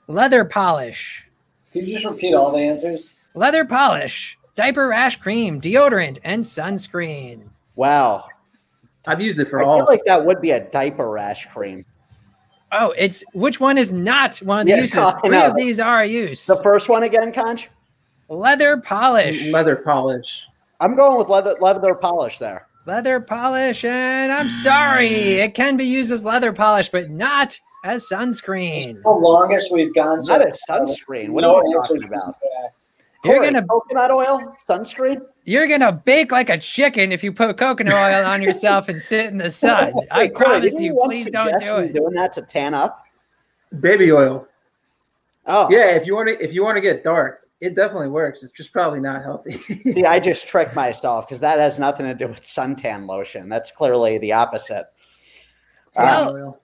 [0.08, 1.26] Leather polish,
[1.72, 3.16] Can you just repeat all the answers?
[3.34, 7.42] leather polish, diaper rash cream, deodorant, and sunscreen.
[7.76, 8.24] Wow.
[9.06, 9.78] I've used it for I all.
[9.78, 11.86] feel like that would be a diaper rash cream.
[12.72, 14.98] Oh, it's which one is not one of the Yeah, uses?
[14.98, 15.46] I Three know.
[15.46, 16.46] of these are a use.
[16.46, 17.70] The first one again, Conch?
[18.28, 20.44] leather polish, leather polish.
[20.80, 22.66] I'm going with leather leather polish there.
[22.86, 25.08] leather polish, and I'm sorry,
[25.40, 29.02] it can be used as leather polish, but not as sunscreen.
[29.02, 30.20] The longest we've gone.
[30.20, 31.30] so Not a sunscreen.
[31.30, 32.36] What no are you answer talking about?
[32.40, 32.90] correct.
[33.24, 35.20] You're Corey, gonna coconut oil sunscreen.
[35.44, 39.26] you're gonna bake like a chicken if you put coconut oil on yourself and sit
[39.26, 39.92] in the sun.
[40.10, 41.92] I Wait, Corey, promise didn't you, once please don't suggest do it.
[41.94, 43.04] Doing that to tan up.
[43.78, 44.46] Baby oil.
[45.46, 48.42] Oh, Yeah, if you want to if you want to get dark, it definitely works.
[48.42, 49.52] It's just probably not healthy.
[49.92, 53.48] See, I just tricked myself because that has nothing to do with suntan lotion.
[53.48, 54.86] That's clearly the opposite.
[55.96, 56.60] Well, Oil.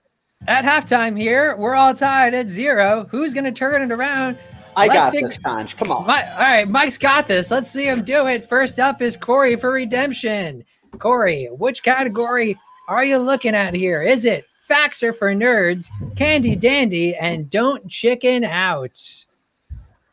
[0.47, 3.07] At halftime here, we're all tied at zero.
[3.11, 4.37] Who's gonna turn it around?
[4.75, 5.75] I Let's got fig- this, Conch.
[5.77, 6.05] Come on.
[6.05, 7.49] My, all right, Mike's got this.
[7.49, 8.47] Let's see him do it.
[8.47, 10.63] First up is Corey for redemption.
[10.99, 12.57] Corey, which category
[12.87, 14.03] are you looking at here?
[14.03, 19.25] Is it facts are for nerds, candy dandy, and don't chicken out?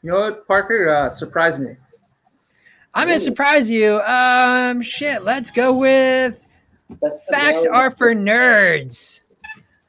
[0.05, 0.91] You know what, Parker?
[0.91, 1.77] Uh, surprised me.
[2.93, 4.03] I'm gonna surprise you.
[4.03, 5.25] Um, shit.
[5.25, 6.45] Let's go with
[7.01, 7.73] That's facts nail.
[7.73, 9.23] are for nerds.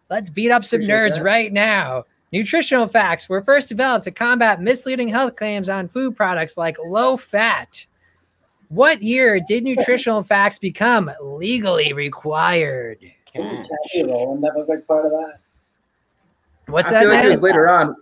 [0.10, 1.24] Let's beat up some Appreciate nerds that.
[1.24, 2.06] right now.
[2.32, 7.18] Nutritional facts were first developed to combat misleading health claims on food products like low
[7.18, 7.86] fat.
[8.70, 13.00] What year did nutritional facts become legally required?
[13.34, 15.40] Didn't Kathy Rowland have a big part of that?
[16.68, 17.02] What's I that?
[17.02, 17.98] feel like it was later on.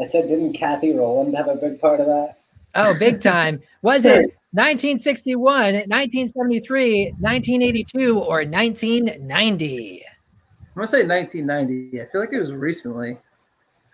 [0.00, 2.36] I said, didn't Kathy Rowland have a big part of that?
[2.74, 3.62] Oh, big time.
[3.82, 5.44] Was it 1961,
[5.88, 10.04] 1973, 1982, or 1990?
[10.04, 12.02] I'm gonna say 1990.
[12.02, 13.18] I feel like it was recently.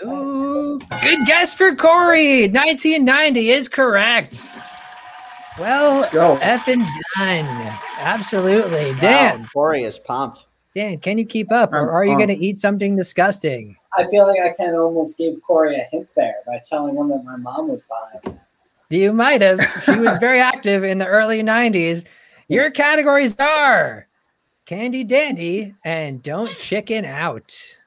[0.04, 2.48] Ooh, good guess for Corey.
[2.48, 4.48] 1990 is correct.
[5.58, 6.36] Well, Let's go.
[6.38, 6.84] effing
[7.16, 7.76] done.
[7.98, 8.94] Absolutely.
[9.00, 10.46] Wow, Corey is pumped.
[10.74, 13.76] Dan, can you keep up or are you um, going to eat something disgusting?
[13.96, 17.08] I feel like I kind of almost gave Corey a hint there by telling him
[17.08, 18.38] that my mom was buying.
[18.88, 19.60] You might have.
[19.84, 22.04] She was very active in the early 90s.
[22.48, 24.06] Your categories are
[24.64, 27.78] Candy Dandy and Don't Chicken Out.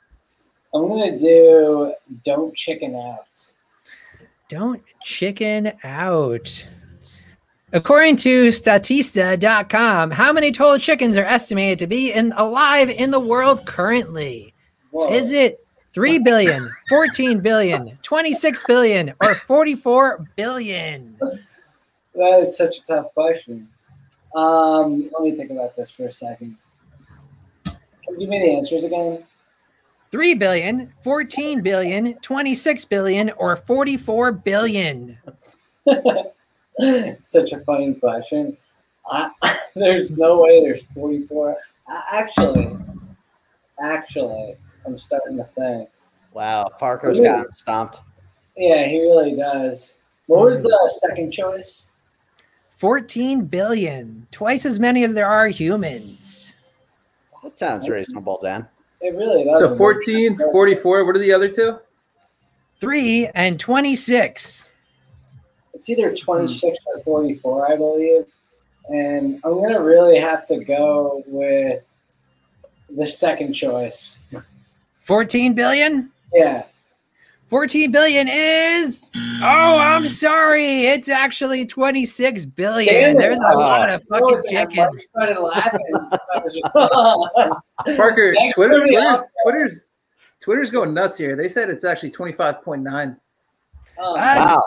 [0.73, 1.93] I'm gonna do
[2.23, 3.53] "Don't Chicken Out."
[4.47, 6.67] Don't chicken out.
[7.75, 13.19] According to Statista.com, how many total chickens are estimated to be in, alive in the
[13.19, 14.53] world currently?
[14.91, 15.11] Whoa.
[15.11, 15.59] Is it
[15.91, 21.17] 3 billion, 14 billion, 26 billion, or 44 billion?
[22.13, 23.67] That is such a tough question.
[24.38, 26.55] Um, let me think about this for a second.
[27.65, 27.75] Can
[28.07, 29.21] you give me the answers again?
[30.11, 35.17] 3 billion, 14 billion, 26 billion, or 44 billion?
[37.23, 38.57] Such a funny question.
[39.09, 39.29] I,
[39.75, 41.57] there's no way there's 44.
[41.88, 42.75] I, actually,
[43.81, 45.89] actually, I'm starting to think.
[46.33, 48.01] Wow, Parker's got him stumped.
[48.57, 49.97] Yeah, he really does.
[50.27, 51.09] What was the hmm.
[51.09, 51.89] second choice?
[52.77, 56.55] 14 billion, twice as many as there are humans.
[57.43, 58.67] That sounds reasonable, Dan.
[59.01, 59.59] It really does.
[59.59, 61.05] So 14, 44.
[61.05, 61.77] What are the other two?
[62.81, 64.73] 3 and 26.
[65.87, 66.25] It's either mm-hmm.
[66.25, 68.25] 26 or 44, I believe.
[68.89, 71.83] And I'm going to really have to go with
[72.89, 74.19] the second choice.
[75.01, 76.09] 14 billion?
[76.33, 76.63] Yeah.
[77.51, 83.19] 14 billion is oh i'm sorry it's actually 26 billion Damn it.
[83.19, 83.57] there's a Oh.
[83.57, 85.79] lot of fucking damn, chickens started laughing.
[86.09, 87.61] So I was-
[87.97, 89.25] Parker, Thanks Twitter, for the Twitter's.
[89.43, 89.81] Twitter's,
[90.39, 91.35] Twitter's going nuts here.
[91.35, 93.15] They said it's actually 25.9.
[93.99, 94.63] Oh, Wow.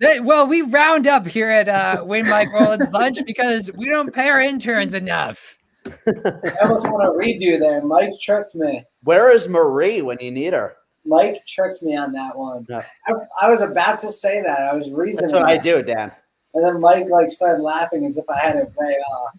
[0.00, 4.12] They- well we round up here at uh win mike rowland's lunch because we don't
[4.12, 7.80] pay our interns enough I almost want to redo there.
[7.82, 8.84] Mike tricked me.
[9.02, 10.76] Where is Marie when you need her?
[11.06, 12.66] Mike tricked me on that one.
[12.68, 12.84] Yeah.
[13.06, 14.60] I, I was about to say that.
[14.60, 15.32] I was reasoning.
[15.32, 15.42] That's reasoning.
[15.42, 16.12] what I do, Dan.
[16.52, 19.38] And then Mike like started laughing as if I had it way off.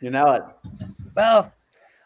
[0.00, 0.42] You know it.
[1.14, 1.52] well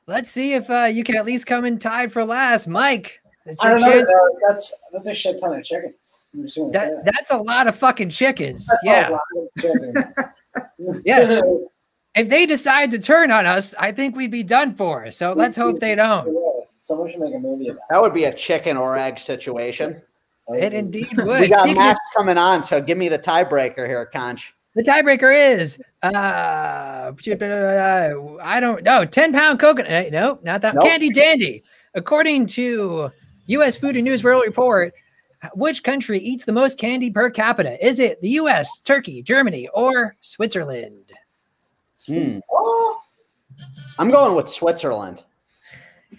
[0.06, 3.64] let's see if uh you can at least come in tied for last mike it's
[3.64, 3.92] I don't know.
[3.92, 4.38] chance though.
[4.48, 6.26] That's that's a shit ton of chickens.
[6.34, 7.12] I'm just gonna say that, that.
[7.14, 9.98] that's a lot of fucking chickens That's a yeah lot of chickens.
[11.04, 11.40] Yeah.
[12.14, 15.56] if they decide to turn on us i think we'd be done for so let's
[15.56, 16.28] hope they don't
[16.76, 20.00] Someone should make a movie about That would be a chicken or egg situation.
[20.48, 20.64] it.
[20.64, 23.86] it indeed would We got Speaking of- Max coming on, so give me the tiebreaker
[23.86, 24.54] here, Conch.
[24.74, 27.12] The tiebreaker is uh,
[28.42, 29.04] I don't know.
[29.04, 30.12] Ten pound coconut.
[30.12, 30.74] No, not that.
[30.76, 30.84] Nope.
[30.84, 31.64] Candy Dandy.
[31.94, 33.10] According to
[33.48, 33.76] U.S.
[33.76, 34.94] Food and News World Report,
[35.54, 37.84] which country eats the most candy per capita?
[37.84, 41.12] Is it the U.S., Turkey, Germany, or Switzerland?
[42.06, 42.24] Hmm.
[43.98, 45.24] I'm going with Switzerland.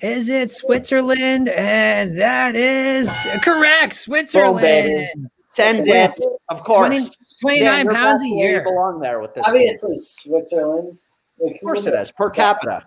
[0.02, 1.50] Is it Switzerland?
[1.50, 3.96] And that is correct.
[3.96, 5.30] Switzerland.
[5.50, 6.88] Send it, of course.
[6.88, 7.10] 20
[7.42, 8.64] 29 you're pounds a back you year.
[8.64, 9.44] belong there with this.
[9.48, 10.98] I mean, it's Switzerland.
[11.40, 12.84] Like, of course it is per capita.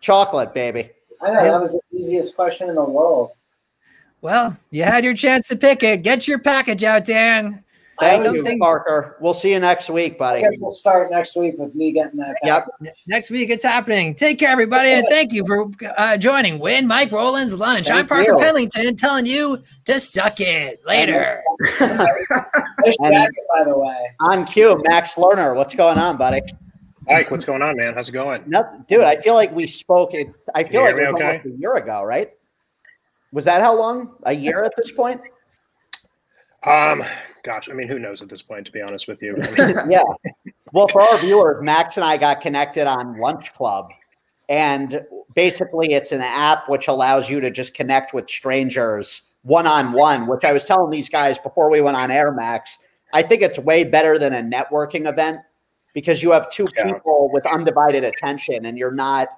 [0.00, 0.90] Chocolate, baby.
[1.20, 3.32] I know that was the easiest question in the world.
[4.20, 6.02] Well, you had your chance to pick it.
[6.02, 7.62] Get your package out, Dan.
[8.00, 9.16] Thank something- you, Parker.
[9.20, 10.40] We'll see you next week, I buddy.
[10.42, 12.36] guess we'll start next week with me getting that.
[12.44, 12.66] Yep.
[12.80, 12.94] back.
[13.08, 14.14] Next week it's happening.
[14.14, 17.90] Take care, everybody, and thank you for uh, joining Win Mike Rowland's Lunch.
[17.90, 18.38] I'm Parker you.
[18.38, 21.42] Pellington telling you to suck it later.
[21.80, 23.96] Nice And- jacket, by the way.
[24.20, 25.56] On cue, Max Lerner.
[25.56, 26.40] What's going on, buddy?
[27.08, 27.94] Mike, what's going on, man?
[27.94, 28.42] How's it going?
[28.46, 30.14] No, dude, I feel like we spoke.
[30.14, 31.42] It, I feel like hear it was okay?
[31.44, 32.30] a year ago, right?
[33.32, 34.16] Was that how long?
[34.24, 35.20] A year at this point?
[36.64, 37.02] Um,
[37.44, 38.66] gosh, I mean, who knows at this point?
[38.66, 40.02] To be honest with you, I mean, yeah.
[40.72, 43.88] Well, for our viewers, Max and I got connected on Lunch Club,
[44.48, 45.02] and
[45.34, 50.26] basically, it's an app which allows you to just connect with strangers one on one.
[50.26, 52.78] Which I was telling these guys before we went on air, Max.
[53.12, 55.38] I think it's way better than a networking event
[55.94, 56.84] because you have two Yeah.
[56.92, 59.28] people with undivided attention, and you're not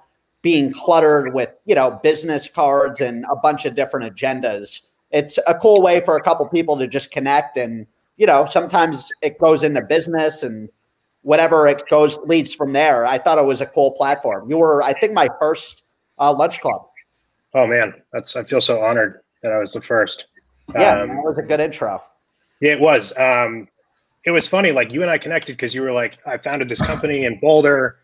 [0.41, 4.81] being cluttered with you know business cards and a bunch of different agendas.
[5.11, 7.85] It's a cool way for a couple people to just connect and
[8.21, 10.69] you know, sometimes it goes into business and
[11.23, 13.03] whatever it goes leads from there.
[13.03, 14.47] I thought it was a cool platform.
[14.47, 15.81] You were, I think, my first
[16.19, 16.87] uh, lunch club.
[17.55, 20.27] oh man, that's I feel so honored that I was the first.
[20.75, 22.03] Yeah, Um, that was a good intro.
[22.59, 23.17] Yeah, it was.
[23.17, 23.67] Um,
[24.23, 24.71] it was funny.
[24.71, 27.97] Like you and I connected because you were like, I founded this company in Boulder.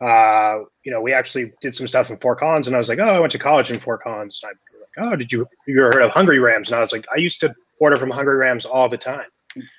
[0.00, 2.98] Uh, you know, we actually did some stuff in Fort Collins, and I was like,
[2.98, 4.40] oh, I went to college in Fort Collins.
[4.42, 6.70] And I was like, oh, did you you ever heard of Hungry Rams?
[6.70, 9.26] And I was like, I used to order from Hungry Rams all the time.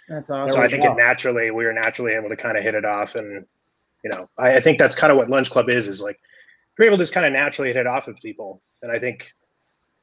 [0.07, 0.55] That's awesome.
[0.55, 0.61] so.
[0.61, 3.45] I think it naturally we were naturally able to kind of hit it off, and
[4.03, 5.87] you know, I, I think that's kind of what Lunch Club is.
[5.87, 6.19] Is like
[6.77, 9.31] you're able to just kind of naturally hit it off with people, and I think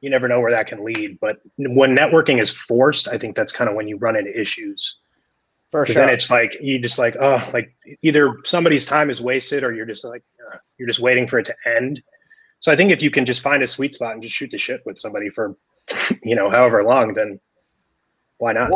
[0.00, 1.18] you never know where that can lead.
[1.20, 4.96] But when networking is forced, I think that's kind of when you run into issues
[5.70, 5.94] For sure.
[5.96, 9.86] then it's like you just like oh like either somebody's time is wasted or you're
[9.86, 12.02] just like uh, you're just waiting for it to end
[12.60, 14.56] so i think if you can just find a sweet spot and just shoot the
[14.56, 15.56] shit with somebody for
[16.22, 17.38] you know however long then
[18.38, 18.70] why not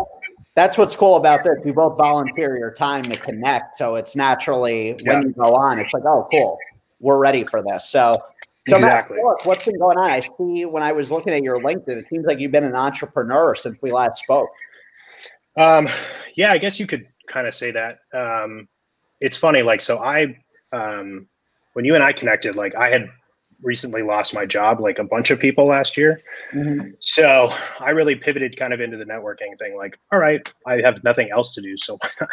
[0.55, 1.57] That's what's cool about this.
[1.65, 3.79] You both volunteer your time to connect.
[3.79, 5.15] So it's naturally Yeah.
[5.15, 6.59] when you go on, it's like, oh, cool.
[7.01, 7.89] We're ready for this.
[7.89, 8.21] So,
[8.69, 9.17] so Matt, Exactly.
[9.19, 10.11] tell us what's been going on?
[10.11, 12.75] I see when I was looking at your LinkedIn, it seems like you've been an
[12.75, 14.51] entrepreneur since we last spoke.
[15.57, 15.89] Um
[16.35, 18.69] yeah i guess you could kind of say that um
[19.21, 20.37] it's funny like so i
[20.73, 21.27] um
[21.75, 23.09] when you and i connected like i had
[23.63, 26.21] recently lost my job like a bunch of people last year
[27.01, 29.77] So I really pivoted kind of into the networking thing.
[29.77, 32.31] Like, all right, I have nothing else to do, so why not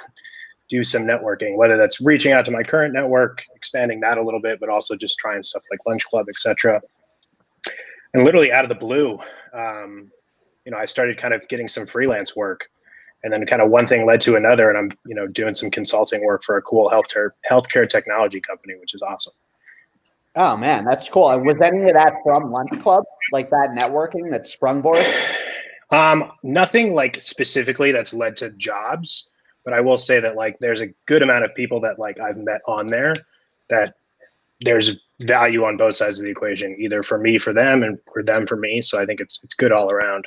[0.70, 1.56] do some networking?
[1.58, 4.96] Whether that's reaching out to my current network, expanding that a little bit, but also
[4.96, 6.82] just trying stuff like Lunch Club, etc.
[8.14, 9.18] And literally out of the blue,
[9.54, 10.12] um,
[10.66, 12.70] you know, I started kind of getting some freelance work,
[13.24, 15.70] and then kind of one thing led to another, and I'm you know doing some
[15.72, 19.34] consulting work for a cool healthcare healthcare technology company, which is awesome.
[20.36, 21.30] Oh man, that's cool.
[21.30, 25.06] And was any of that from Lunch Club, like that networking that Sprungboard?
[25.92, 29.30] Um, nothing like specifically that's led to jobs,
[29.66, 32.38] but I will say that like there's a good amount of people that like I've
[32.38, 33.16] met on there
[33.70, 33.96] that
[34.62, 38.24] there's value on both sides of the equation, either for me for them and for
[38.24, 38.82] them for me.
[38.82, 40.26] So I think it's it's good all around.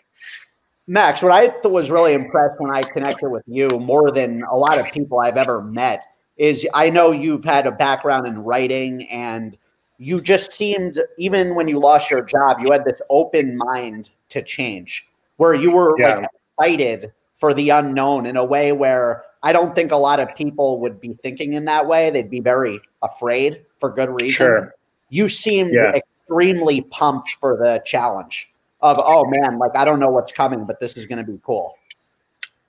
[0.89, 4.79] Max, what I was really impressed when I connected with you more than a lot
[4.79, 6.03] of people I've ever met
[6.37, 9.57] is I know you've had a background in writing and
[9.99, 14.43] you just seemed, even when you lost your job, you had this open mind to
[14.43, 16.17] change where you were Yeah.
[16.17, 20.35] like excited for the unknown in a way where I don't think a lot of
[20.35, 22.11] people would be thinking in that way.
[22.11, 24.31] They'd be very afraid for good reason.
[24.31, 24.75] Sure.
[25.11, 25.93] You seemed Yeah.
[25.95, 28.52] extremely pumped for the challenge
[28.83, 31.39] of oh man, like I don't know what's coming, but this is going to be
[31.43, 31.77] cool.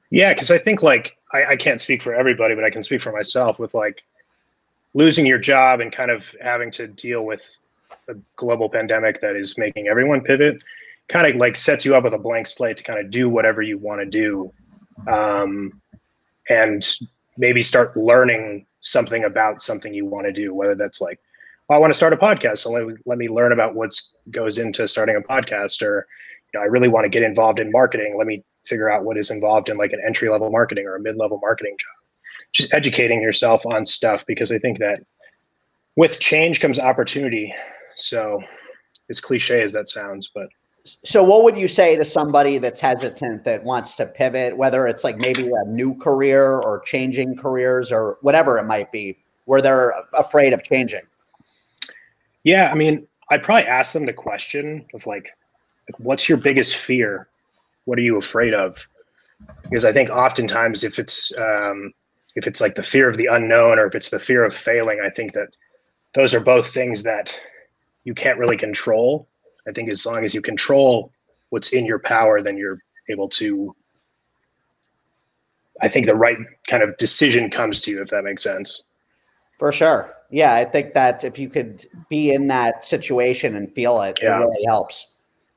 [0.09, 3.01] Yeah, because I think like I, I can't speak for everybody, but I can speak
[3.01, 4.03] for myself with like
[4.93, 7.59] losing your job and kind of having to deal with
[8.07, 10.61] a global pandemic that is making everyone pivot
[11.07, 13.61] kind of like sets you up with a blank slate to kind of do whatever
[13.61, 14.51] you want to do
[15.07, 15.81] um,
[16.49, 16.97] and
[17.37, 21.19] maybe start learning something about something you want to do whether that's like
[21.67, 23.93] well, i want to start a podcast so let me, let me learn about what
[24.31, 26.07] goes into starting a podcast or
[26.53, 29.17] you know, i really want to get involved in marketing let me figure out what
[29.17, 32.03] is involved in like an entry level marketing or a mid level marketing job
[32.51, 35.03] just educating yourself on stuff because I think that
[35.95, 37.53] with change comes opportunity.
[37.95, 38.41] So
[39.09, 40.47] as cliche as that sounds, but
[40.85, 45.03] So, what would you say to somebody that's hesitant that wants to pivot, whether it's
[45.03, 49.93] like maybe a new career or changing careers or whatever it might be, where they're
[50.13, 51.03] afraid of changing?
[52.43, 55.29] Yeah, I mean, I'd probably ask them the question of like,
[55.97, 57.27] what's your biggest fear?
[57.85, 58.87] What are you afraid of?
[59.63, 61.93] Because I think oftentimes if it's um,
[62.35, 65.01] if it's like the fear of the unknown or if it's the fear of failing,
[65.03, 65.55] I think that
[66.13, 67.39] those are both things that
[68.03, 69.27] you can't really control.
[69.67, 71.11] I think as long as you control
[71.49, 72.79] what's in your power, then you're
[73.09, 73.75] able to.
[75.81, 76.37] I think the right
[76.67, 78.83] kind of decision comes to you, if that makes sense.
[79.59, 80.13] For sure.
[80.33, 84.37] Yeah, I think that if you could be in that situation and feel it, Yeah.
[84.37, 85.09] it really helps.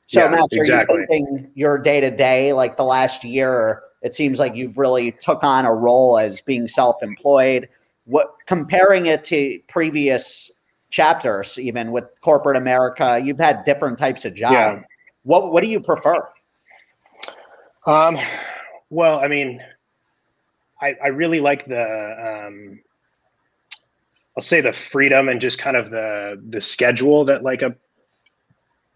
[0.06, 0.98] So, Yeah, Max, exactly.
[0.98, 4.76] are you thinking your day to day, like the last year, it seems like you've
[4.76, 7.70] really took on a role as being self-employed.
[8.04, 10.50] What comparing it to previous
[10.90, 14.52] chapters, even with corporate America, you've had different types of jobs.
[14.52, 14.80] Yeah.
[15.22, 16.28] What What do you prefer?
[17.86, 18.18] Um,
[18.90, 19.62] well, I mean,
[20.82, 22.80] I, I really like the, um,
[24.36, 27.74] I'll say the freedom and just kind of the, the schedule that like a,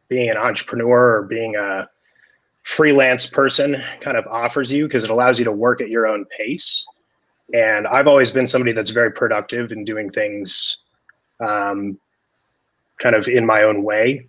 [0.09, 1.89] being an entrepreneur or being a
[2.63, 6.27] freelance person kind of offers you because it allows you to work at your own
[6.27, 6.87] pace.
[7.55, 10.79] And I've always been somebody that's very productive in doing things,
[11.41, 11.99] um,
[12.99, 14.29] kind of in my own way,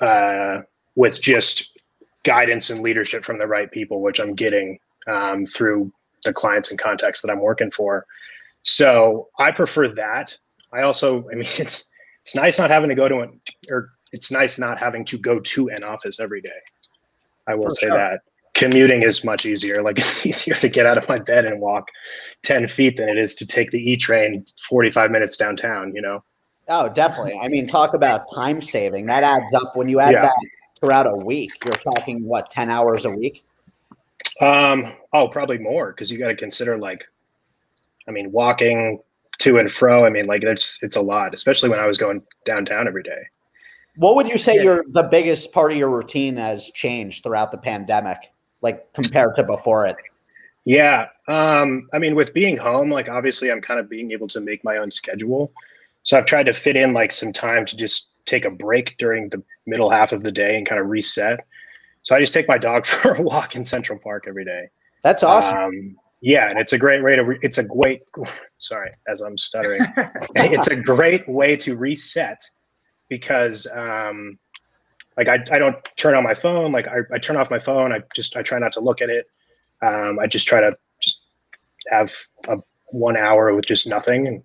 [0.00, 0.62] uh,
[0.96, 1.78] with just
[2.24, 5.92] guidance and leadership from the right people, which I'm getting um, through
[6.24, 8.04] the clients and contacts that I'm working for.
[8.62, 10.36] So I prefer that.
[10.72, 11.88] I also, I mean, it's
[12.20, 13.40] it's nice not having to go to an
[13.70, 16.50] or it's nice not having to go to an office every day.
[17.46, 17.96] I will For say sure.
[17.96, 18.20] that
[18.54, 19.82] commuting is much easier.
[19.82, 21.88] Like it's easier to get out of my bed and walk
[22.42, 26.22] 10 feet than it is to take the E train 45 minutes downtown, you know?
[26.68, 27.38] Oh, definitely.
[27.42, 29.06] I mean, talk about time saving.
[29.06, 30.22] That adds up when you add Yeah.
[30.22, 30.34] that
[30.78, 31.50] throughout a week.
[31.64, 33.44] You're talking what, 10 hours a week?
[34.40, 37.04] Um, oh, probably more because you got to consider like,
[38.08, 39.00] I mean, walking
[39.38, 40.04] to and fro.
[40.04, 43.22] I mean, like it's it's a lot, especially when I was going downtown every day.
[43.96, 44.62] What would you say Yeah.
[44.62, 48.18] your the biggest part of your routine has changed throughout the pandemic,
[48.62, 49.96] like compared to before it?
[50.64, 51.08] Yeah.
[51.28, 54.62] Um, I mean, with being home, like obviously I'm kind of being able to make
[54.64, 55.52] my own schedule.
[56.04, 59.28] So I've tried to fit in like some time to just take a break during
[59.28, 61.44] the middle half of the day and kind of reset.
[62.02, 64.68] So I just take my dog for a walk in Central Park every day.
[65.02, 65.58] That's awesome.
[65.58, 67.24] Um, yeah, and it's a great way to.
[67.24, 68.02] Re- it's a great.
[68.58, 69.82] Sorry, as I'm stuttering.
[70.36, 72.40] it's a great way to reset
[73.08, 74.38] because, um,
[75.16, 76.70] like, I, I don't turn on my phone.
[76.70, 77.92] Like, I, I turn off my phone.
[77.92, 79.26] I just I try not to look at it.
[79.82, 81.26] Um, I just try to just
[81.90, 82.14] have
[82.48, 84.44] a one hour with just nothing, and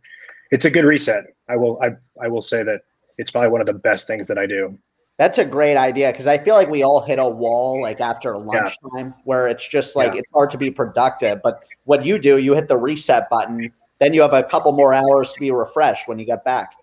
[0.50, 1.26] it's a good reset.
[1.48, 2.82] I will I I will say that
[3.20, 4.78] it's probably one of the best things that I do.
[5.18, 8.38] That's a great idea because I feel like we all hit a wall like after
[8.38, 10.20] lunchtime where it's just like Yeah.
[10.20, 11.42] it's hard to be productive.
[11.42, 14.94] But what you do, you hit the reset button, then you have a couple more
[14.94, 16.74] hours to be refreshed when you get back.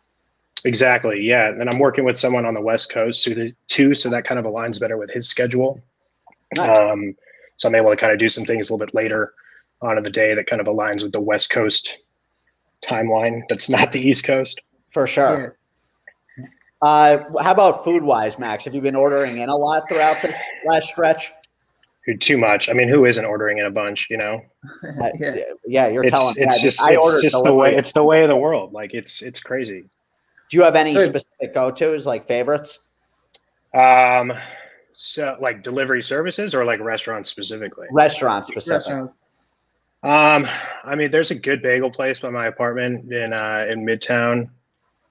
[0.64, 1.20] Exactly.
[1.20, 1.48] Yeah.
[1.48, 4.46] And I'm working with someone on the West Coast too, too, so that kind of
[4.46, 5.80] aligns better with his schedule.
[6.56, 6.70] Nice.
[6.70, 7.14] Um,
[7.56, 9.32] so I'm able to kind of do some things a little bit later
[9.80, 11.98] on in the day that kind of aligns with the West Coast
[12.82, 13.42] timeline.
[13.48, 14.60] That's not the East Coast.
[14.90, 15.56] For sure.
[16.84, 18.66] Uh, how about food wise, Max?
[18.66, 21.32] Have you been ordering in a lot throughout this last stretch?
[22.20, 22.68] Too much.
[22.68, 24.08] I mean, who isn't ordering in a bunch?
[24.10, 24.42] You know,
[25.18, 25.34] Yeah.
[25.66, 28.04] yeah, you're it's telling it's I- just I it's ordered just the way it's the
[28.04, 28.74] way of the world.
[28.74, 29.86] Like it's it's crazy.
[30.50, 31.08] Do you have any Good.
[31.08, 32.80] specific go tos, like favorites?
[33.72, 34.34] Um,
[34.92, 37.86] so like delivery services or like restaurants specifically.
[37.92, 38.84] Restaurant specific.
[38.86, 39.16] Restaurants.
[40.02, 40.46] Um,
[40.84, 44.50] I mean, there's a good bagel place by my apartment in uh, in Midtown.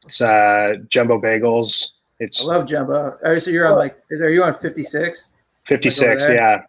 [0.06, 1.94] It's uh, Jumbo Bagels.
[2.20, 3.18] It's I love Jumbo.
[3.24, 5.34] Oh, so you're on like, is are you on 56?
[5.66, 6.26] 56.
[6.28, 6.68] there.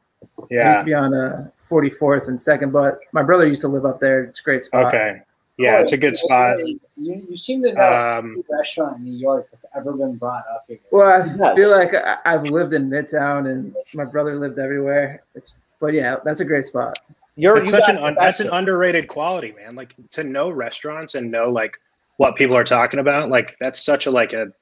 [0.51, 3.68] Yeah, I used to be on uh, 44th and second, but my brother used to
[3.68, 4.24] live up there.
[4.24, 4.87] It's a great spot.
[4.87, 5.20] Okay.
[5.57, 6.59] Yeah, it's a good spot.
[6.59, 7.80] You, you seem to know
[8.18, 10.78] Um, every restaurant in New York that's ever been brought up here.
[10.91, 11.57] Well, I Yes.
[11.57, 15.22] feel like I, I've lived in Midtown and my brother lived everywhere.
[15.37, 16.99] It's, but yeah, that's a great spot.
[17.37, 19.76] You're it's you such an un, that's an underrated quality, man.
[19.76, 21.78] Like to know restaurants and know like
[22.17, 23.31] what people are talking about.
[23.31, 24.53] Like that's such a like a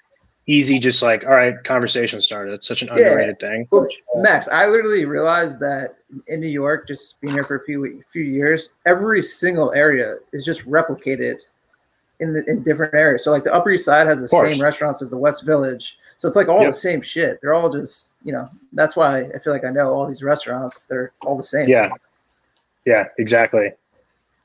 [0.46, 2.52] easy, just like all right, conversation started.
[2.54, 2.94] It's such an Yeah.
[3.06, 3.68] underrated thing.
[3.70, 3.86] Well,
[4.16, 5.96] Max, I literally realized that
[6.26, 10.44] in New York, just being here for a few few years, every single area is
[10.44, 11.36] just replicated
[12.20, 13.24] in the in different areas.
[13.24, 15.98] So like the Upper East Side has the same restaurants as the West Village.
[16.18, 16.68] So it's like all Yep.
[16.72, 17.40] the same shit.
[17.40, 18.48] They're all just you know.
[18.72, 20.84] That's why I feel like I know all these restaurants.
[20.84, 21.68] They're all the same.
[21.68, 21.90] Yeah,
[22.84, 23.72] yeah, exactly.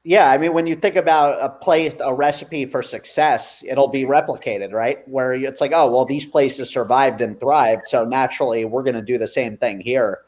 [0.08, 4.04] Yeah, I mean, when you think about a place, a recipe for success, it'll be
[4.04, 5.06] replicated, right?
[5.06, 9.02] Where it's like, oh, well, these places survived and thrived, so naturally, we're going to
[9.02, 10.20] do the same thing here.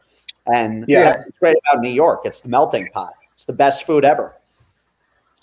[0.54, 1.24] And Yeah.
[1.26, 2.24] it's great about New York.
[2.26, 3.14] It's the melting pot.
[3.34, 4.36] It's the best food ever.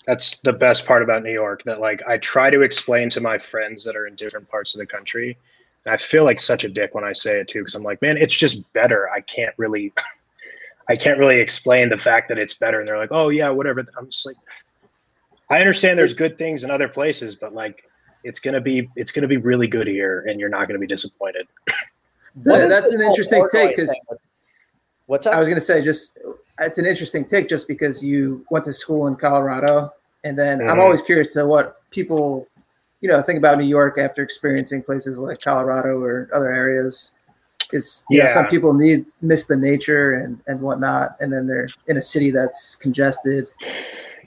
[0.05, 1.63] That's the best part about New York.
[1.63, 4.79] That like I try to explain to my friends that are in different parts of
[4.79, 5.35] the country.
[5.83, 8.03] And I feel like such a dick when I say it too, because I'm like,
[8.03, 9.09] man, it's just better.
[9.09, 9.93] I can't really,
[10.89, 12.79] I can't really explain the fact that it's better.
[12.79, 13.83] And they're like, oh yeah, whatever.
[13.97, 14.35] I'm just like,
[15.49, 17.83] I understand there's good things in other places, but like,
[18.23, 21.47] it's gonna be, it's gonna be really good here, and you're not gonna be disappointed.
[22.43, 23.97] What Yeah, is that's an interesting take because?
[25.07, 25.33] What's up?
[25.33, 26.17] I was going to say just
[26.59, 29.93] it's an interesting take just because you went to school in Colorado,
[30.25, 30.81] and then I'm Mhm.
[30.81, 32.45] always curious to what people,
[32.99, 37.13] you know, think about New York after experiencing places like Colorado or other areas.
[37.73, 41.67] Is you know, some people need miss the nature and and whatnot, and then they're
[41.87, 43.49] in a city that's congested.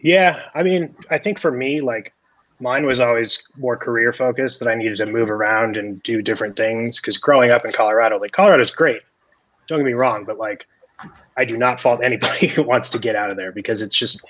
[0.03, 2.13] Yeah, I mean, I think for me, like
[2.61, 6.57] mine was always more career focused that I needed to move around and do different
[6.57, 7.01] things.
[7.01, 9.03] Because growing up in Colorado, like Colorado's great,
[9.67, 10.67] don't get me wrong, but like
[11.37, 14.25] I do not fault anybody who wants to get out of there because it's just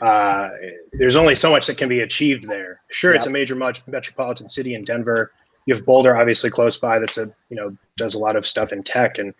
[0.00, 0.48] uh,
[0.92, 2.80] there's only so much that can be achieved there.
[2.90, 5.32] Sure, it's a major much metropolitan city in Denver.
[5.66, 6.98] You have Boulder, obviously close by.
[6.98, 9.34] That's a you know does a lot of stuff in tech, and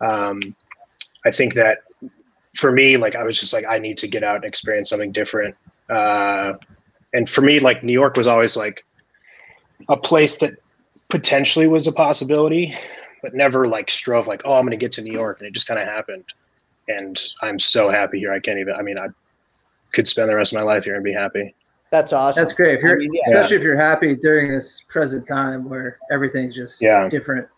[0.00, 0.40] um,
[1.24, 1.78] I think that
[2.54, 5.12] for me, like I was just like I need to get out and experience something
[5.12, 5.54] different.
[5.88, 6.54] Uh,
[7.12, 8.84] and for me, like New York was always like
[9.88, 10.54] a place that
[11.08, 12.76] potentially was a possibility,
[13.22, 15.52] but never like strove like, oh, I'm going to get to New York, and it
[15.52, 16.24] just kind of happened.
[16.88, 18.32] And I'm so happy here.
[18.32, 18.74] I can't even.
[18.74, 19.08] I mean, I
[19.92, 21.54] could spend the rest of my life here and be happy.
[21.90, 22.42] That's awesome.
[22.42, 22.74] That's great.
[22.78, 23.22] If you're, I mean, yeah.
[23.26, 27.08] especially if you're happy during this present time where everything's just Yeah.
[27.08, 27.48] different.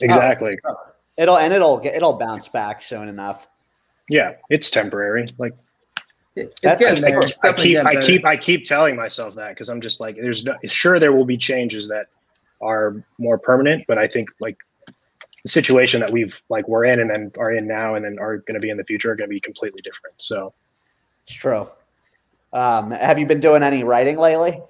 [0.00, 0.58] Exactly.
[0.64, 0.90] Oh, oh.
[1.16, 3.46] It'll and it'll get it'll bounce back soon enough.
[4.08, 5.26] Yeah, it's temporary.
[5.38, 5.54] Like
[6.36, 7.20] It's That's- getting there.
[7.20, 10.00] I It's definitely keep, getting I keep, I keep telling myself that because I'm just
[10.00, 12.06] like, there's no, sure there will be changes that
[12.60, 14.58] are more permanent, but I think like
[15.44, 18.38] the situation that we've like we're in and then are in now and then are
[18.38, 20.20] going to be in the future are going to be completely different.
[20.20, 20.52] So
[21.26, 21.68] It's true.
[22.54, 24.62] Um, have you been doing any writing lately?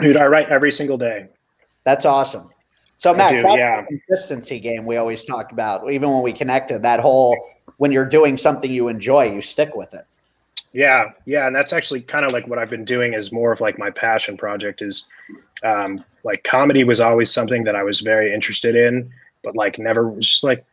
[0.00, 1.28] dude, I write every single day.
[1.84, 2.50] That's awesome.
[2.98, 3.82] So Matt, do, that's yeah.
[3.82, 5.90] the consistency game we always talked about.
[5.90, 7.36] Even when we connected, that whole
[7.76, 10.06] when you're doing something you enjoy, you stick with it.
[10.72, 13.60] Yeah, yeah, and that's actually kind of like what I've been doing is more of
[13.60, 15.08] like my passion project is
[15.64, 19.10] um like comedy was always something that I was very interested in,
[19.42, 20.64] but like never just like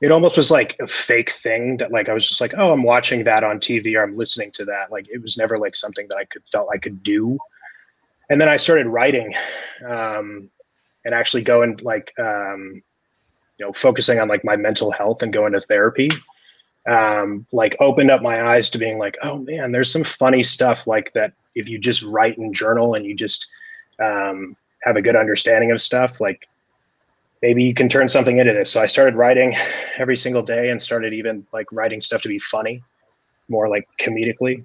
[0.00, 2.82] it almost was like a fake thing that like I was just like, oh, I'm
[2.82, 4.92] watching that on TV or I'm listening to that.
[4.92, 7.38] Like it was never like something that I could felt I could do.
[8.30, 9.34] And then I started writing
[9.86, 10.50] um
[11.04, 12.82] and actually going like um
[13.58, 16.10] you know focusing on like my mental health and going to therapy
[16.88, 20.86] um, like opened up my eyes to being like, oh man, there's some funny stuff
[20.86, 21.32] like that.
[21.54, 23.46] If you just write and journal and you just
[24.02, 26.48] um, have a good understanding of stuff, like
[27.42, 28.70] maybe you can turn something into this.
[28.70, 29.54] So I started writing
[29.98, 32.82] every single day and started even like writing stuff to be funny,
[33.48, 34.64] more like comedically,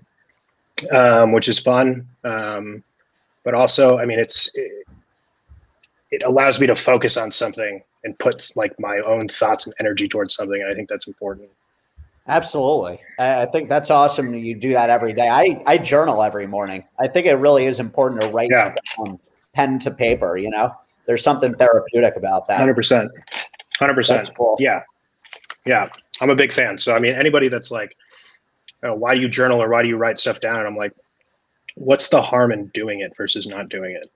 [0.92, 2.08] um, which is fun.
[2.24, 2.84] Um,
[3.44, 4.88] but also, I mean, it's it,
[6.12, 10.08] it allows me to focus on something and put like my own thoughts and energy
[10.08, 10.62] towards something.
[10.62, 11.50] And I think that's important.
[12.28, 13.02] Absolutely.
[13.20, 14.34] I, think that's awesome.
[14.34, 15.28] You do that every day.
[15.28, 16.84] I, I journal every morning.
[17.00, 18.74] I think it really is important to write Yeah.
[19.54, 20.74] pen to paper, you know?
[21.06, 22.58] There's something therapeutic about that.
[22.60, 23.12] Hundred percent,
[23.80, 24.30] hundred percent.
[24.60, 24.84] Yeah,
[25.66, 25.88] yeah.
[26.22, 26.78] I'm a big fan.
[26.78, 27.96] So I mean, anybody that's like,
[28.84, 30.60] oh, why do you journal or why do you write stuff down?
[30.60, 30.94] And I'm like,
[31.76, 34.10] what's the harm in doing it versus not doing it?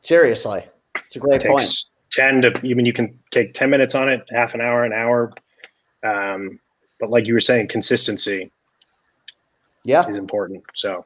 [0.00, 0.64] Seriously.
[1.06, 1.64] It's a It great point.
[2.10, 2.52] ten to.
[2.58, 5.32] I mean, you can take ten minutes on it, half an hour, an hour.
[6.02, 6.58] Um,
[6.98, 8.50] but like you were saying, consistency
[9.84, 10.08] Yeah.
[10.08, 10.64] is important.
[10.74, 11.04] So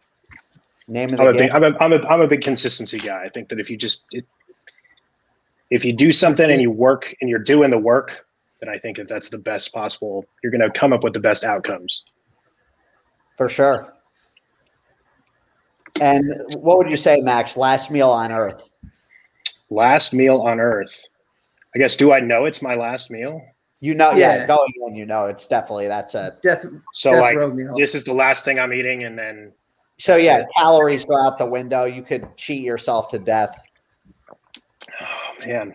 [0.89, 1.39] Name of I'm the a game.
[1.47, 3.23] big, I'm a, I'm a, I'm a big consistency guy.
[3.25, 4.25] I think that if you just, it,
[5.71, 8.27] if you do something and you work and you're doing the work,
[8.61, 10.25] then I think that that's the best possible.
[10.43, 12.05] You're going to come up with the best outcomes.
[13.37, 13.93] For sure.
[16.01, 16.25] And
[16.59, 17.57] what would you say, Max?
[17.57, 18.63] Last meal on earth?
[19.71, 21.05] Last meal on earth.
[21.75, 21.97] I guess.
[21.97, 23.41] Do I know it's my last meal?
[23.81, 24.47] You know, yeah, Yeah.
[24.47, 26.65] going in, you know, it's definitely that's a Death,
[26.95, 27.73] So death like, meal.
[27.77, 29.53] this is the last thing I'm eating, and then
[29.99, 30.47] so yeah, it.
[30.57, 31.85] calories go out the window.
[31.85, 33.59] You could cheat yourself to death.
[35.45, 35.75] Man.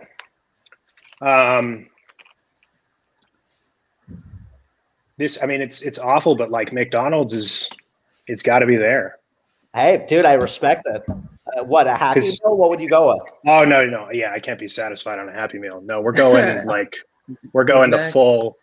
[1.21, 1.87] Um.
[5.17, 7.69] This, I mean, it's it's awful, but like McDonald's is,
[8.27, 9.17] it's got to be there.
[9.73, 11.03] Hey, dude, I respect it.
[11.07, 12.57] Uh, what a happy meal?
[12.57, 13.21] What would you go with?
[13.45, 15.81] Oh no, no, yeah, I can't be satisfied on a Happy Meal.
[15.81, 16.95] No, we're going like
[17.53, 18.57] we're going to full.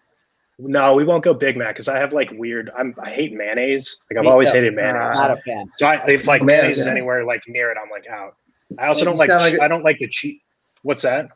[0.58, 2.70] No, we won't go Big Mac because I have like weird.
[2.76, 3.96] I'm I hate mayonnaise.
[4.10, 4.56] Like I've Me always too.
[4.56, 5.16] hated mayonnaise.
[5.16, 5.70] I'm not a fan.
[5.76, 8.34] so I, if like Man, mayonnaise is anywhere like near it, I'm like out.
[8.78, 9.28] I also don't like.
[9.28, 10.42] sound like che- a- I don't like the cheap.
[10.82, 11.28] What's that?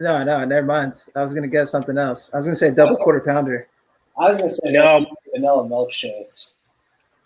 [0.00, 0.94] No, no, never mind.
[1.14, 2.32] I was gonna guess something else.
[2.34, 3.68] I was gonna say double quarter pounder.
[4.18, 5.06] I was gonna say No.
[5.32, 6.58] vanilla milkshakes.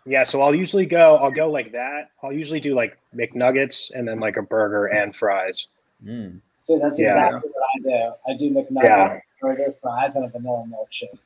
[0.06, 1.16] Yeah, so I'll usually go.
[1.16, 2.10] I'll go like that.
[2.22, 5.68] I'll usually do like McNuggets and then like a burger and fries.
[6.04, 6.40] Mm.
[6.66, 7.06] Dude, that's Yeah.
[7.26, 8.12] exactly what I do.
[8.32, 9.20] I do McNuggets, Yeah.
[9.40, 11.18] burger, fries, and a vanilla milkshake.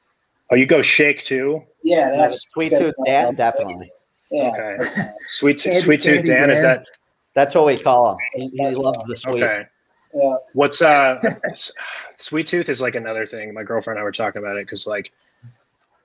[0.51, 1.63] Oh, you go shake too?
[1.83, 3.37] Yeah, Yeah, that's Sweet good tooth Dan, milkshake.
[3.37, 3.93] definitely.
[4.31, 4.49] Yeah.
[4.49, 5.11] Okay.
[5.29, 6.87] Sweet Candy, sweet tooth candy Dan is that
[7.35, 8.19] That's what we call him.
[8.35, 9.43] He, he loves the sweet.
[9.43, 9.67] okay?
[10.15, 10.37] Yeah.
[10.53, 11.21] What's uh
[12.17, 13.53] sweet tooth is like another thing.
[13.55, 15.13] My girlfriend and I were talking about it because like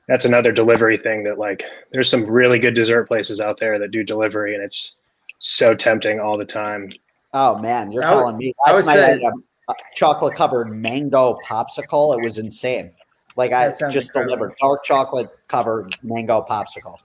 [0.07, 3.91] that's another delivery thing that like there's some really good dessert places out there that
[3.91, 4.95] do delivery and it's
[5.39, 6.89] so tempting all the time.
[7.33, 8.53] Oh man, you're I would- telling me.
[8.65, 12.17] I Last would night I say- had a, a chocolate covered mango popsicle.
[12.17, 12.91] It was insane.
[13.35, 14.23] Like I just incredible.
[14.35, 16.95] delivered dark chocolate covered mango popsicle.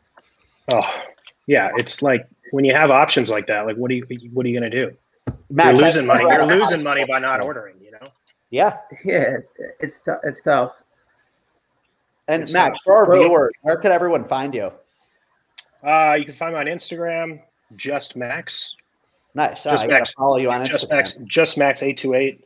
[0.73, 1.03] Oh
[1.49, 4.49] yeah, it's like when you have options like that, like what are you what are
[4.49, 4.97] you gonna do?
[5.51, 6.25] Max, You're I- losing money.
[6.29, 8.09] You're losing money by not ordering, you know?
[8.51, 9.39] Yeah, Yeah,
[9.81, 10.73] it's tou- it's tough.
[12.29, 14.73] and It's Max, for our Well- viewers, where could everyone find you?
[15.83, 17.41] Uh you can find me on Instagram,
[17.77, 18.77] just Max.
[19.35, 19.65] Nice.
[19.65, 20.13] Just I gotta Max.
[20.13, 20.97] follow you on just Instagram.
[20.97, 22.45] max just max 828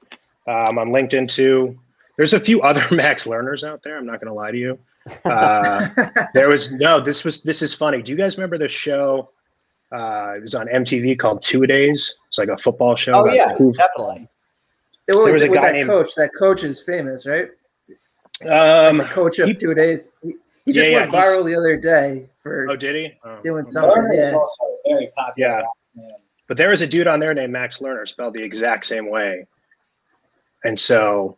[0.49, 1.77] um, on linkedin too
[2.17, 4.79] there's a few other max Lerners out there i'm not going to lie to you
[5.25, 5.89] uh,
[6.35, 9.29] there was no this was this is funny do you guys remember the show
[9.93, 13.55] uh, it was on mtv called two days it's like a football show Oh yeah,
[13.55, 14.29] who- definitely.
[15.09, 16.15] It was, was a with guy that named- coach.
[16.17, 17.49] That coach is famous, right?
[18.51, 20.13] um The coach of he- two days.
[20.23, 20.35] He,
[20.65, 23.39] he just Yeah, went yeah, he's- viral the other day for oh did he oh,
[23.43, 23.91] doing something.
[23.91, 24.37] Lerner yeah.
[24.37, 25.63] also very popular.
[25.95, 26.03] Yeah.
[26.49, 29.47] but there was a dude on there named max lerner spelled the exact same way
[30.65, 31.37] and so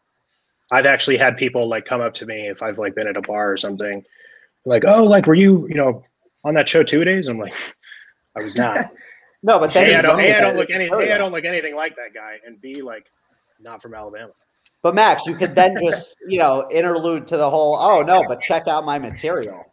[0.72, 3.22] i've actually had people like come up to me if i've like been at a
[3.22, 4.04] bar or something
[4.64, 6.04] like oh like were you you know
[6.44, 7.54] on that show two days i'm like
[8.38, 8.90] i was not
[9.42, 11.18] No, but then a, I don't, know a, I don't look any, true, a, I
[11.18, 13.08] don't look anything like that guy, and B, like,
[13.60, 14.32] not from Alabama.
[14.82, 17.76] But Max, you could then just you know interlude to the whole.
[17.76, 19.64] Oh no, but check out my material.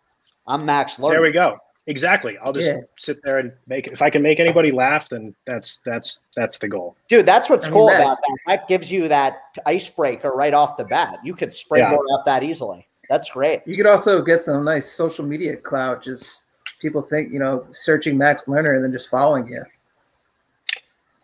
[0.47, 1.11] I'm Max Lerner.
[1.11, 1.57] There we go.
[1.87, 2.35] Exactly.
[2.43, 2.81] I'll just Yeah.
[2.97, 3.87] sit there and make.
[3.87, 6.97] If I can make anybody laugh, then that's that's that's the goal.
[7.07, 8.37] Dude, that's what's I mean, cool Max- about that.
[8.47, 11.19] That gives you that icebreaker right off the bat.
[11.23, 12.87] You could springboard up that easily.
[13.09, 13.61] That's great.
[13.67, 16.03] You could also get some nice social media clout.
[16.03, 16.44] Just
[16.85, 19.63] people think you know searching Max Lerner and then just following you.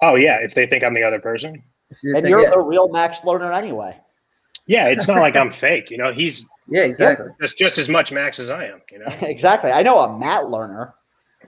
[0.01, 1.62] Oh yeah, if they think I'm the other person.
[2.01, 3.95] You And you're yeah, the real Max Lerner anyway.
[4.66, 5.91] Yeah, it's not like I'm fake.
[5.91, 7.28] You know, he's yeah, exactly.
[7.39, 8.82] just just as much Max as I am.
[8.91, 9.72] You know, exactly.
[9.72, 10.93] I know a Matt Lerner,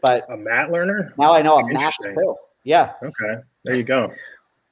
[0.01, 1.13] but a Matt learner.
[1.17, 2.15] now I know a Max Interesting.
[2.15, 2.35] too.
[2.65, 4.13] Yeah, Okay, there you go.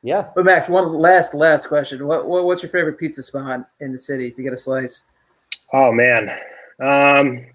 [0.02, 0.28] yeah.
[0.36, 2.06] But Max, one last last question.
[2.08, 5.06] What, what what's your favorite pizza spot in the city to get a slice?
[5.74, 6.30] Oh man,
[6.80, 7.46] um,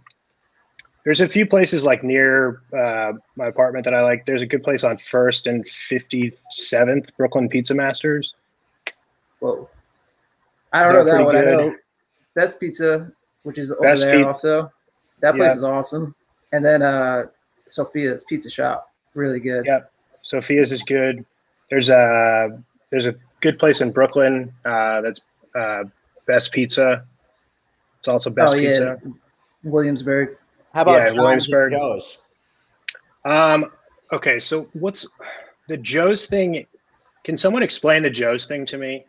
[1.06, 4.26] there's a few places like near uh, my apartment that I like.
[4.26, 8.34] There's a good place on First and Fifty Seventh, Brooklyn Pizza Masters.
[9.38, 9.70] Whoa,
[10.72, 11.34] I don't They're know that one.
[11.34, 11.76] pretty I know
[12.34, 13.08] Best Pizza,
[13.44, 14.72] which is over Best there Pi- also.
[15.20, 15.56] That place Yeah.
[15.58, 16.12] is awesome.
[16.50, 17.26] And then uh
[17.68, 19.64] Sophia's Pizza Shop, really good.
[19.64, 19.92] Yep,
[20.22, 21.24] Sophia's is good.
[21.70, 25.20] There's a there's a good place in Brooklyn uh, that's
[25.54, 25.84] uh,
[26.26, 27.04] Best Pizza.
[27.98, 29.00] It's also Best oh yeah, Pizza.
[29.62, 30.36] Williamsburg.
[30.76, 31.72] How about Yeah, Williamsburg.
[31.72, 32.18] Joe's?
[33.24, 33.70] Um,
[34.12, 35.08] okay, so what's
[35.68, 36.66] the Joe's thing?
[37.24, 39.06] Can someone explain the Joe's thing to me?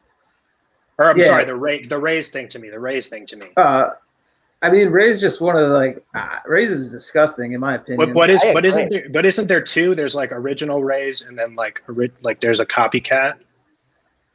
[0.98, 1.26] Or I'm Yeah.
[1.26, 2.70] sorry, the Ray the Rays thing to me.
[2.70, 3.48] The Rays thing to me.
[3.58, 3.90] Uh,
[4.62, 7.98] I mean, Ray's just one of the like uh, Ray's is disgusting in my opinion.
[7.98, 9.94] But what is I but isn't there but isn't there two?
[9.94, 11.84] There's like original Rays and then like
[12.22, 13.40] like there's a copycat.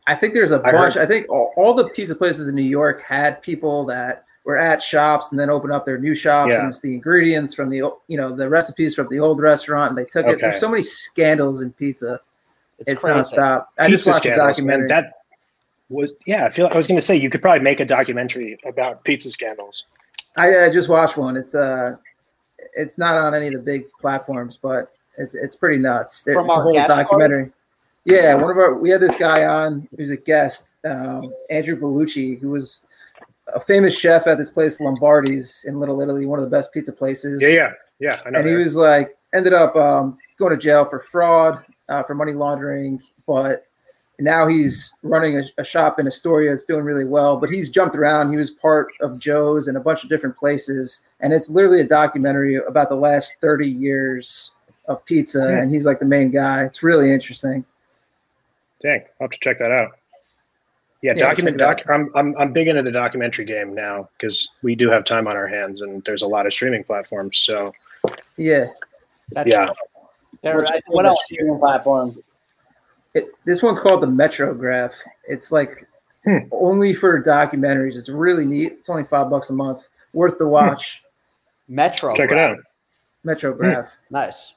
[0.06, 0.94] I think there's a I bunch.
[0.94, 4.58] heard- I think all, all the pizza places in New York had people that were
[4.58, 6.58] at shops and then opened up their new shops Yeah.
[6.60, 7.76] and it's the ingredients from the
[8.08, 10.40] you know the recipes from the old restaurant and they took it.
[10.40, 12.20] There's so many scandals in pizza.
[12.78, 13.18] It's, It's, crazy.
[13.36, 13.66] nonstop.
[13.78, 14.78] I just Pizza watched a scandals, man.
[14.80, 14.88] documentary.
[14.88, 15.12] That
[15.90, 16.44] was yeah.
[16.46, 19.04] I feel like I was going to say you could probably make a documentary about
[19.04, 19.84] pizza scandals.
[20.36, 21.36] I, I just watched one.
[21.36, 21.96] It's uh,
[22.74, 26.22] it's not on any of the big platforms, but it's it's pretty nuts.
[26.22, 27.52] There- From it's a whole guest documentary.
[28.04, 32.40] Yeah, one of our we had this guy on who's a guest, um, Andrew Bellucci,
[32.40, 32.86] who was
[33.54, 36.92] a famous chef at this place Lombardi's in Little Italy, one of the best pizza
[36.92, 37.42] places.
[37.42, 38.20] Yeah, yeah, yeah.
[38.24, 38.38] I know.
[38.40, 42.32] and he was like ended up um, going to jail for fraud, uh, for money
[42.32, 43.66] laundering, but
[44.20, 46.52] now he's running a, a shop in Astoria.
[46.52, 48.30] It's doing really well, but he's jumped around.
[48.30, 51.88] He was part of Joe's and a bunch of different places, and it's literally a
[51.88, 54.54] documentary about the last thirty years
[54.86, 55.58] of pizza, Yeah.
[55.62, 56.64] and he's like the main guy.
[56.64, 57.64] It's really interesting.
[58.82, 59.92] Dang, I'll have to check that out.
[61.02, 61.80] Yeah, Yeah, document doc.
[61.88, 65.36] I'm, I'm I'm big into the documentary game now because we do have time on
[65.36, 67.38] our hands, and there's a lot of streaming platforms.
[67.38, 67.72] So
[68.36, 68.66] Yeah.
[69.30, 69.70] That's Yeah.
[70.42, 71.24] There, Which I- what else?
[71.24, 72.22] streaming platform?
[73.14, 74.94] It, this one's called the Metrograph.
[75.28, 75.86] It's like
[76.24, 76.38] Hmm.
[76.52, 77.96] only for documentaries.
[77.96, 78.72] It's really neat.
[78.72, 79.88] It's only five bucks a month.
[80.12, 81.02] Worth the watch.
[81.68, 82.14] Metro.
[82.14, 82.58] check it out.
[83.26, 83.90] Metrograph.
[84.10, 84.52] Nice.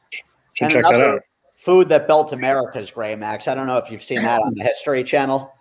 [0.53, 1.21] Should And check that another out.
[1.55, 3.47] Food that built America's Gray Max.
[3.47, 5.51] I don't know if you've seen that on the History Channel.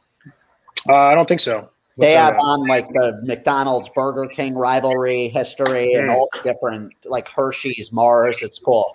[0.89, 1.69] Uh, I don't think so.
[1.97, 2.43] What's they have about?
[2.43, 6.15] on like the McDonald's Burger King rivalry history and Mm.
[6.15, 8.43] all the different like Hershey's, Mars.
[8.43, 8.91] It's cool.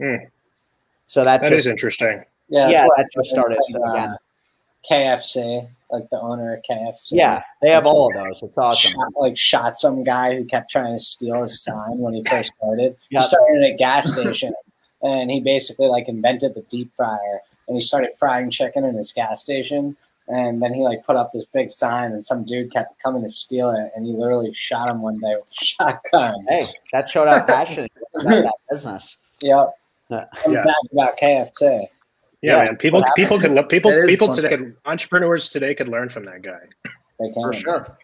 [0.00, 0.26] Mm.
[1.08, 2.22] So that, That just is interesting.
[2.48, 4.16] Yeah, that's yeah, what that just started like, uh.
[4.88, 7.12] KFC, like the owner of KFC.
[7.12, 8.42] Yeah, they have all of those.
[8.42, 8.92] It's awesome.
[8.92, 12.52] Shot, like shot some guy who kept trying to steal his sign when he first
[12.56, 12.96] started.
[13.10, 13.20] Yeah.
[13.20, 14.52] He started at a gas station
[15.02, 19.12] and he basically like invented the deep fryer and he started frying chicken in his
[19.12, 19.96] gas station.
[20.28, 23.28] And then he like put up this big sign and some dude kept coming to
[23.28, 26.34] steal it and he literally shot him one day with a shotgun.
[26.48, 29.16] Hey, that showed how passionate about that business.
[29.40, 29.74] Yep.
[30.10, 30.24] Yeah.
[30.48, 30.64] Yeah.
[30.64, 31.86] back about KFC.
[32.42, 32.76] Yeah, Yeah, man.
[32.76, 36.60] People people could look people people today could, entrepreneurs today could learn from that guy.
[37.18, 37.42] They can.
[37.42, 37.98] For sure.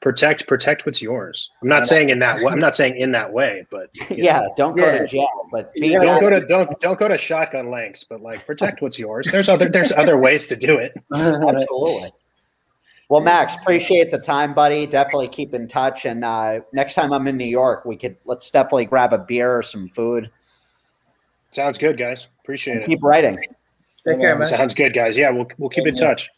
[0.00, 1.50] Protect protect what's yours.
[1.62, 2.50] I'm not saying in that way.
[2.50, 4.98] I'm not saying in that way, but you Yeah, don't go Yeah.
[5.00, 8.80] to jail, but don't go to don't don't go to shotgun lengths, but like protect
[8.80, 9.28] what's yours.
[9.30, 10.94] There's other there's other ways to do it.
[11.14, 12.12] Absolutely.
[13.10, 14.86] Well, Max, appreciate the time, buddy.
[14.86, 16.04] Definitely keep in touch.
[16.06, 19.54] And uh, next time I'm in New York, we could let's definitely grab a beer
[19.58, 20.30] or some food.
[21.50, 22.28] Sounds good, guys.
[22.42, 22.86] Appreciate And it.
[22.86, 23.36] keep writing.
[24.06, 24.46] Take care, man.
[24.48, 25.16] Sounds good, guys.
[25.16, 26.30] Yeah, we'll we'll keep in touch.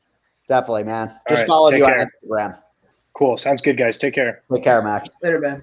[0.48, 1.14] Definitely, man.
[1.28, 2.00] Just right, follow take you care.
[2.00, 2.58] on Instagram.
[3.14, 3.36] Cool.
[3.36, 3.98] Sounds good, guys.
[3.98, 4.42] Take care.
[4.52, 5.08] Take care, Max.
[5.22, 5.62] Later, man.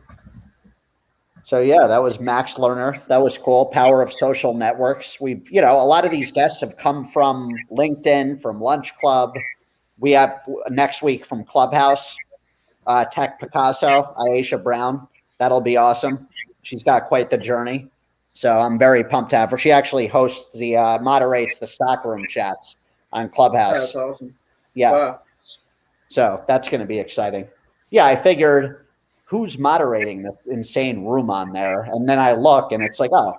[1.43, 3.05] So yeah, that was Max Lerner.
[3.07, 3.65] That was cool.
[3.67, 5.19] Power of social networks.
[5.19, 9.33] We've, you know, a lot of these guests have come from LinkedIn, from Lunch Club.
[9.97, 12.17] We have next week from Clubhouse,
[12.85, 15.07] uh, Tech Picasso, Aisha Brown.
[15.39, 16.27] That'll be awesome.
[16.61, 17.87] She's got quite the journey.
[18.33, 19.57] So I'm very pumped to have her.
[19.57, 22.77] She actually hosts the uh, moderates the stockroom chats
[23.11, 23.79] on Yeah, Clubhouse.
[23.79, 24.35] that's awesome.
[24.75, 24.91] Yeah.
[24.91, 25.19] Wow.
[26.09, 27.47] So that's going to be exciting.
[27.91, 28.85] Yeah, I figured
[29.25, 31.83] who's moderating this insane room on there?
[31.83, 33.35] And then I look and it's like, oh,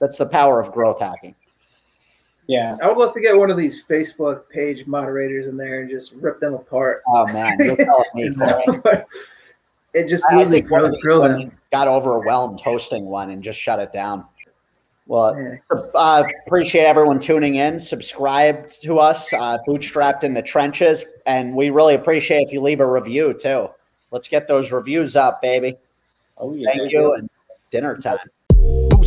[0.00, 1.34] that's the power of growth hacking.
[2.46, 2.78] Yeah.
[2.82, 6.14] I would love to get one of these Facebook page moderators in there and just
[6.14, 7.02] rip them apart.
[7.06, 8.30] Oh man, you're telling me.
[9.92, 11.52] it just I literally think one of these them.
[11.70, 14.24] got overwhelmed hosting one and just shut it down.
[15.06, 15.56] Well, Yeah.
[15.94, 17.78] uh, appreciate everyone tuning in.
[17.78, 22.80] Subscribe to us, uh, Bootstrapped in the Trenches, and we really appreciate if you leave
[22.80, 23.70] a review too.
[24.10, 25.76] Let's get those reviews up, baby.
[26.38, 26.70] Oh yeah.
[26.74, 27.30] Thank you, and
[27.70, 28.18] dinner time.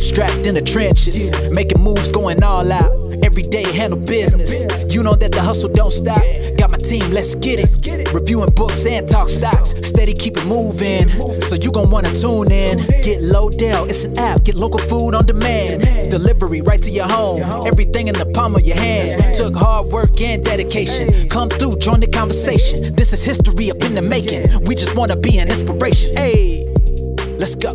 [0.00, 2.90] Bootstrapped in the trenches, making moves, going all out.
[3.22, 4.64] Every day handle business.
[4.94, 6.22] You know that the hustle don't stop.
[6.56, 8.10] Got my team, let's get it.
[8.10, 9.74] Reviewing books and talk stocks.
[9.86, 11.10] Steady keep it moving.
[11.42, 12.86] So you gon' wanna tune in.
[13.02, 14.42] Get low down, it's an app.
[14.42, 16.10] Get local food on demand.
[16.10, 17.42] Delivery right to your home.
[17.66, 19.34] Everything in the palm of your hand.
[19.36, 21.28] Took hard work and dedication.
[21.28, 22.96] Come through, join the conversation.
[22.96, 24.64] This is history up in the making.
[24.64, 26.16] We just wanna be an inspiration.
[26.16, 26.64] Hey,
[27.36, 27.70] let's go.